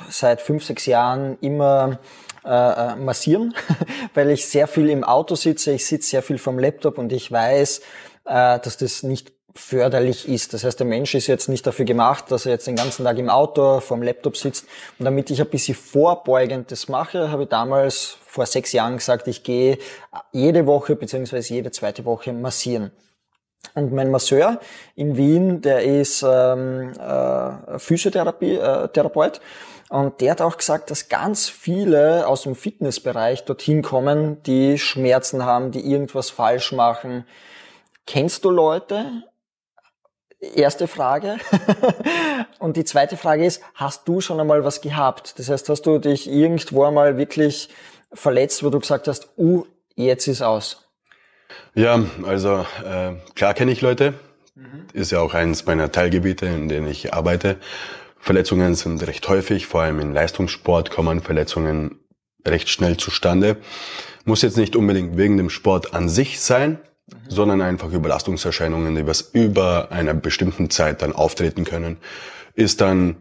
seit 0.08 0.40
fünf, 0.40 0.64
sechs 0.64 0.86
Jahren 0.86 1.36
immer 1.42 1.98
äh, 2.42 2.48
äh 2.48 2.96
massieren, 2.96 3.52
weil 4.14 4.30
ich 4.30 4.46
sehr 4.46 4.66
viel 4.66 4.88
im 4.88 5.04
Auto 5.04 5.34
sitze. 5.34 5.72
Ich 5.72 5.84
sitze 5.84 6.08
sehr 6.08 6.22
viel 6.22 6.38
vom 6.38 6.58
Laptop 6.58 6.96
und 6.96 7.12
ich 7.12 7.30
weiß, 7.30 7.80
äh, 8.24 8.58
dass 8.60 8.78
das 8.78 9.02
nicht 9.02 9.37
förderlich 9.58 10.28
ist. 10.28 10.54
Das 10.54 10.64
heißt, 10.64 10.78
der 10.78 10.86
Mensch 10.86 11.14
ist 11.14 11.26
jetzt 11.26 11.48
nicht 11.48 11.66
dafür 11.66 11.84
gemacht, 11.84 12.30
dass 12.30 12.46
er 12.46 12.52
jetzt 12.52 12.66
den 12.66 12.76
ganzen 12.76 13.04
Tag 13.04 13.18
im 13.18 13.28
Auto 13.28 13.80
vorm 13.80 14.02
Laptop 14.02 14.36
sitzt. 14.36 14.66
Und 14.98 15.04
damit 15.04 15.30
ich 15.30 15.40
ein 15.40 15.48
bisschen 15.48 15.74
vorbeugend 15.74 16.70
das 16.70 16.88
mache, 16.88 17.30
habe 17.30 17.42
ich 17.42 17.48
damals 17.48 18.16
vor 18.24 18.46
sechs 18.46 18.72
Jahren 18.72 18.96
gesagt, 18.96 19.26
ich 19.26 19.42
gehe 19.42 19.78
jede 20.32 20.66
Woche 20.66 20.94
beziehungsweise 20.94 21.54
jede 21.54 21.72
zweite 21.72 22.04
Woche 22.04 22.32
massieren. 22.32 22.92
Und 23.74 23.92
mein 23.92 24.10
Masseur 24.10 24.60
in 24.94 25.16
Wien, 25.16 25.60
der 25.60 25.82
ist 25.82 26.24
ähm, 26.26 26.92
äh, 26.92 27.78
Physiotherapie-Therapeut. 27.78 29.38
Äh, 29.38 29.40
und 29.90 30.20
der 30.20 30.32
hat 30.32 30.40
auch 30.40 30.56
gesagt, 30.56 30.90
dass 30.90 31.08
ganz 31.08 31.48
viele 31.48 32.28
aus 32.28 32.42
dem 32.42 32.54
Fitnessbereich 32.54 33.44
dorthin 33.44 33.82
kommen, 33.82 34.42
die 34.44 34.78
Schmerzen 34.78 35.44
haben, 35.44 35.72
die 35.72 35.90
irgendwas 35.90 36.30
falsch 36.30 36.72
machen. 36.72 37.24
Kennst 38.06 38.44
du 38.44 38.50
Leute? 38.50 39.24
Erste 40.40 40.86
Frage. 40.86 41.38
und 42.60 42.76
die 42.76 42.84
zweite 42.84 43.16
Frage 43.16 43.44
ist, 43.44 43.62
hast 43.74 44.06
du 44.06 44.20
schon 44.20 44.38
einmal 44.38 44.64
was 44.64 44.80
gehabt? 44.80 45.38
Das 45.38 45.48
heißt, 45.48 45.68
hast 45.68 45.82
du 45.82 45.98
dich 45.98 46.30
irgendwo 46.30 46.84
einmal 46.84 47.16
wirklich 47.16 47.68
verletzt, 48.12 48.62
wo 48.62 48.70
du 48.70 48.78
gesagt 48.78 49.08
hast, 49.08 49.30
uh, 49.36 49.64
jetzt 49.96 50.28
ist 50.28 50.42
aus? 50.42 50.88
Ja, 51.74 52.04
also 52.24 52.66
äh, 52.84 53.14
klar 53.34 53.54
kenne 53.54 53.72
ich 53.72 53.80
Leute. 53.80 54.14
Mhm. 54.54 54.86
Ist 54.92 55.12
ja 55.12 55.20
auch 55.20 55.34
eines 55.34 55.66
meiner 55.66 55.90
Teilgebiete, 55.90 56.46
in 56.46 56.68
denen 56.68 56.88
ich 56.88 57.14
arbeite. 57.14 57.56
Verletzungen 58.18 58.74
sind 58.74 59.06
recht 59.06 59.28
häufig, 59.28 59.66
vor 59.66 59.82
allem 59.82 60.00
im 60.00 60.12
Leistungssport 60.12 60.90
kommen 60.90 61.20
Verletzungen 61.20 62.00
recht 62.46 62.68
schnell 62.68 62.96
zustande. 62.96 63.56
Muss 64.24 64.42
jetzt 64.42 64.56
nicht 64.56 64.76
unbedingt 64.76 65.16
wegen 65.16 65.36
dem 65.36 65.50
Sport 65.50 65.94
an 65.94 66.08
sich 66.08 66.40
sein, 66.40 66.78
mhm. 67.10 67.30
sondern 67.30 67.60
einfach 67.60 67.92
Überlastungserscheinungen, 67.92 68.94
die 68.94 69.06
was 69.06 69.20
über 69.20 69.90
einer 69.90 70.14
bestimmten 70.14 70.70
Zeit 70.70 71.02
dann 71.02 71.12
auftreten 71.12 71.64
können, 71.64 71.98
ist 72.54 72.80
dann 72.80 73.16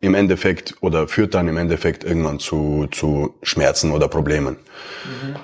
im 0.00 0.14
Endeffekt 0.14 0.74
oder 0.80 1.08
führt 1.08 1.34
dann 1.34 1.48
im 1.48 1.56
Endeffekt 1.56 2.04
irgendwann 2.04 2.40
zu, 2.40 2.88
zu 2.90 3.34
Schmerzen 3.42 3.92
oder 3.92 4.08
Problemen. 4.08 4.56
Mhm. 5.04 5.36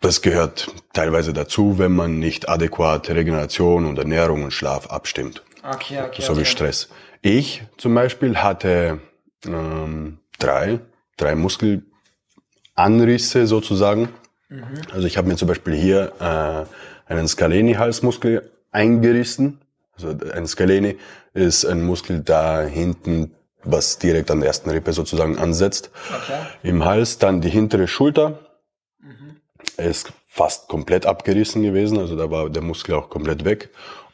Das 0.00 0.22
gehört 0.22 0.72
teilweise 0.92 1.32
dazu, 1.32 1.78
wenn 1.78 1.92
man 1.92 2.18
nicht 2.18 2.48
adäquat 2.48 3.10
Regeneration 3.10 3.86
und 3.86 3.98
Ernährung 3.98 4.44
und 4.44 4.50
Schlaf 4.50 4.86
abstimmt. 4.86 5.42
Okay, 5.62 6.00
okay. 6.02 6.22
So 6.22 6.38
wie 6.38 6.46
Stress. 6.46 6.88
Ich 7.22 7.62
zum 7.76 7.94
Beispiel 7.94 8.38
hatte 8.38 8.98
ähm, 9.46 10.18
drei, 10.38 10.80
drei 11.18 11.34
Muskelanrisse 11.34 13.46
sozusagen. 13.46 14.08
Mhm. 14.48 14.64
Also 14.92 15.06
ich 15.06 15.18
habe 15.18 15.28
mir 15.28 15.36
zum 15.36 15.48
Beispiel 15.48 15.74
hier 15.74 16.12
äh, 16.18 16.64
einen 17.18 17.28
Scaleni-Halsmuskel 17.28 18.50
eingerissen. 18.70 19.60
Also 19.94 20.14
ein 20.32 20.46
Scaleni 20.46 20.96
ist 21.34 21.64
ein 21.64 21.84
Muskel 21.84 22.20
da 22.20 22.62
hinten, 22.62 23.32
was 23.62 23.98
direkt 23.98 24.30
an 24.30 24.40
der 24.40 24.48
ersten 24.48 24.70
Rippe 24.70 24.92
sozusagen 24.92 25.38
ansetzt. 25.38 25.90
Okay. 26.08 26.40
Im 26.62 26.84
Hals 26.84 27.18
dann 27.18 27.40
die 27.40 27.50
hintere 27.50 27.88
Schulter 27.88 28.38
er 29.80 29.90
ist 29.90 30.12
fast 30.28 30.68
komplett 30.68 31.06
abgerissen 31.06 31.62
gewesen, 31.62 31.98
also 31.98 32.16
da 32.16 32.30
war 32.30 32.48
der 32.50 32.62
Muskel 32.62 32.94
auch 32.94 33.08
komplett 33.08 33.44
weg. 33.44 33.70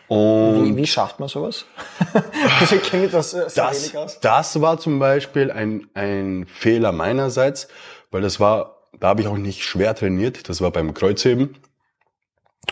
Und 0.09 0.65
wie, 0.65 0.77
wie 0.77 0.87
schafft 0.87 1.19
man 1.19 1.29
sowas? 1.29 1.67
ich 2.63 2.83
kenne 2.83 3.09
das 3.09 3.33
sehr 3.33 3.47
das, 3.47 3.83
wenig 3.83 3.97
aus. 3.97 4.21
Das 4.21 4.61
war 4.61 4.79
zum 4.79 5.01
Beispiel 5.01 5.51
ein, 5.51 5.89
ein 5.95 6.47
Fehler 6.47 6.93
meinerseits, 6.93 7.67
weil 8.13 8.23
das 8.23 8.39
war, 8.39 8.77
da 8.99 9.09
habe 9.09 9.21
ich 9.21 9.27
auch 9.27 9.37
nicht 9.37 9.65
schwer 9.65 9.95
trainiert, 9.95 10.49
das 10.49 10.61
war 10.61 10.71
beim 10.71 10.95
Kreuzheben. 10.95 11.57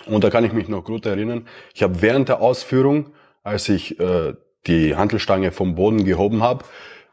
Und 0.06 0.24
da 0.24 0.30
kann 0.30 0.44
ich 0.44 0.52
mich 0.52 0.68
noch 0.68 0.84
gut 0.84 1.06
erinnern, 1.06 1.46
ich 1.74 1.82
habe 1.82 2.02
während 2.02 2.28
der 2.28 2.40
Ausführung, 2.40 3.12
als 3.42 3.68
ich 3.68 3.98
äh, 4.00 4.34
die 4.66 4.96
Hantelstange 4.96 5.52
vom 5.52 5.74
Boden 5.74 6.04
gehoben 6.04 6.42
habe, 6.42 6.64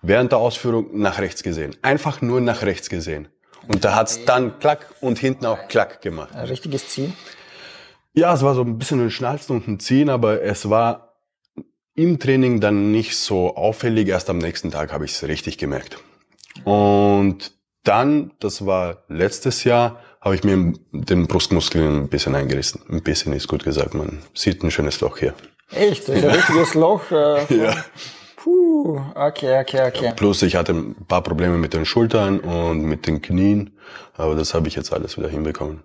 während 0.01 0.31
der 0.31 0.39
Ausführung 0.39 0.99
nach 0.99 1.19
rechts 1.19 1.43
gesehen. 1.43 1.75
Einfach 1.81 2.21
nur 2.21 2.41
nach 2.41 2.63
rechts 2.63 2.89
gesehen. 2.89 3.27
Und 3.67 3.85
da 3.85 3.95
hat's 3.95 4.25
dann 4.25 4.57
klack 4.59 4.93
und 5.01 5.19
hinten 5.19 5.45
auch 5.45 5.67
klack 5.67 6.01
gemacht. 6.01 6.35
Ein 6.35 6.47
richtiges 6.47 6.89
Ziehen? 6.89 7.13
Ja, 8.13 8.33
es 8.33 8.41
war 8.41 8.55
so 8.55 8.61
ein 8.61 8.77
bisschen 8.77 8.99
ein 9.01 9.11
Schnalzen 9.11 9.57
und 9.57 9.67
ein 9.67 9.79
Ziehen, 9.79 10.09
aber 10.09 10.41
es 10.41 10.69
war 10.69 11.15
im 11.93 12.19
Training 12.19 12.59
dann 12.59 12.91
nicht 12.91 13.15
so 13.15 13.55
auffällig. 13.55 14.07
Erst 14.07 14.29
am 14.29 14.39
nächsten 14.39 14.71
Tag 14.71 14.91
habe 14.91 15.05
ich 15.05 15.11
es 15.11 15.23
richtig 15.27 15.57
gemerkt. 15.57 15.97
Und 16.63 17.53
dann, 17.83 18.31
das 18.39 18.65
war 18.65 19.03
letztes 19.07 19.63
Jahr, 19.63 19.99
habe 20.21 20.35
ich 20.35 20.43
mir 20.43 20.73
den 20.91 21.27
Brustmuskel 21.27 21.81
ein 21.81 22.07
bisschen 22.07 22.35
eingerissen. 22.35 22.81
Ein 22.89 23.01
bisschen 23.01 23.33
ist 23.33 23.47
gut 23.47 23.63
gesagt, 23.63 23.93
man 23.93 24.19
sieht 24.33 24.63
ein 24.63 24.71
schönes 24.71 25.01
Loch 25.01 25.17
hier. 25.17 25.33
Echt? 25.71 26.07
Das 26.07 26.17
ist 26.17 26.23
ein 26.23 26.31
richtiges 26.31 26.73
Loch. 26.75 27.11
Äh, 27.11 27.55
ja. 27.63 27.75
Puh, 28.35 28.99
okay, 29.15 29.59
okay, 29.59 29.87
okay. 29.87 30.13
Plus 30.15 30.41
ich 30.41 30.55
hatte 30.55 30.73
ein 30.73 30.95
paar 31.07 31.21
Probleme 31.21 31.57
mit 31.57 31.73
den 31.73 31.85
Schultern 31.85 32.39
und 32.39 32.81
mit 32.81 33.05
den 33.05 33.21
Knien, 33.21 33.71
aber 34.15 34.35
das 34.35 34.53
habe 34.53 34.67
ich 34.67 34.75
jetzt 34.75 34.91
alles 34.93 35.17
wieder 35.17 35.29
hinbekommen. 35.29 35.83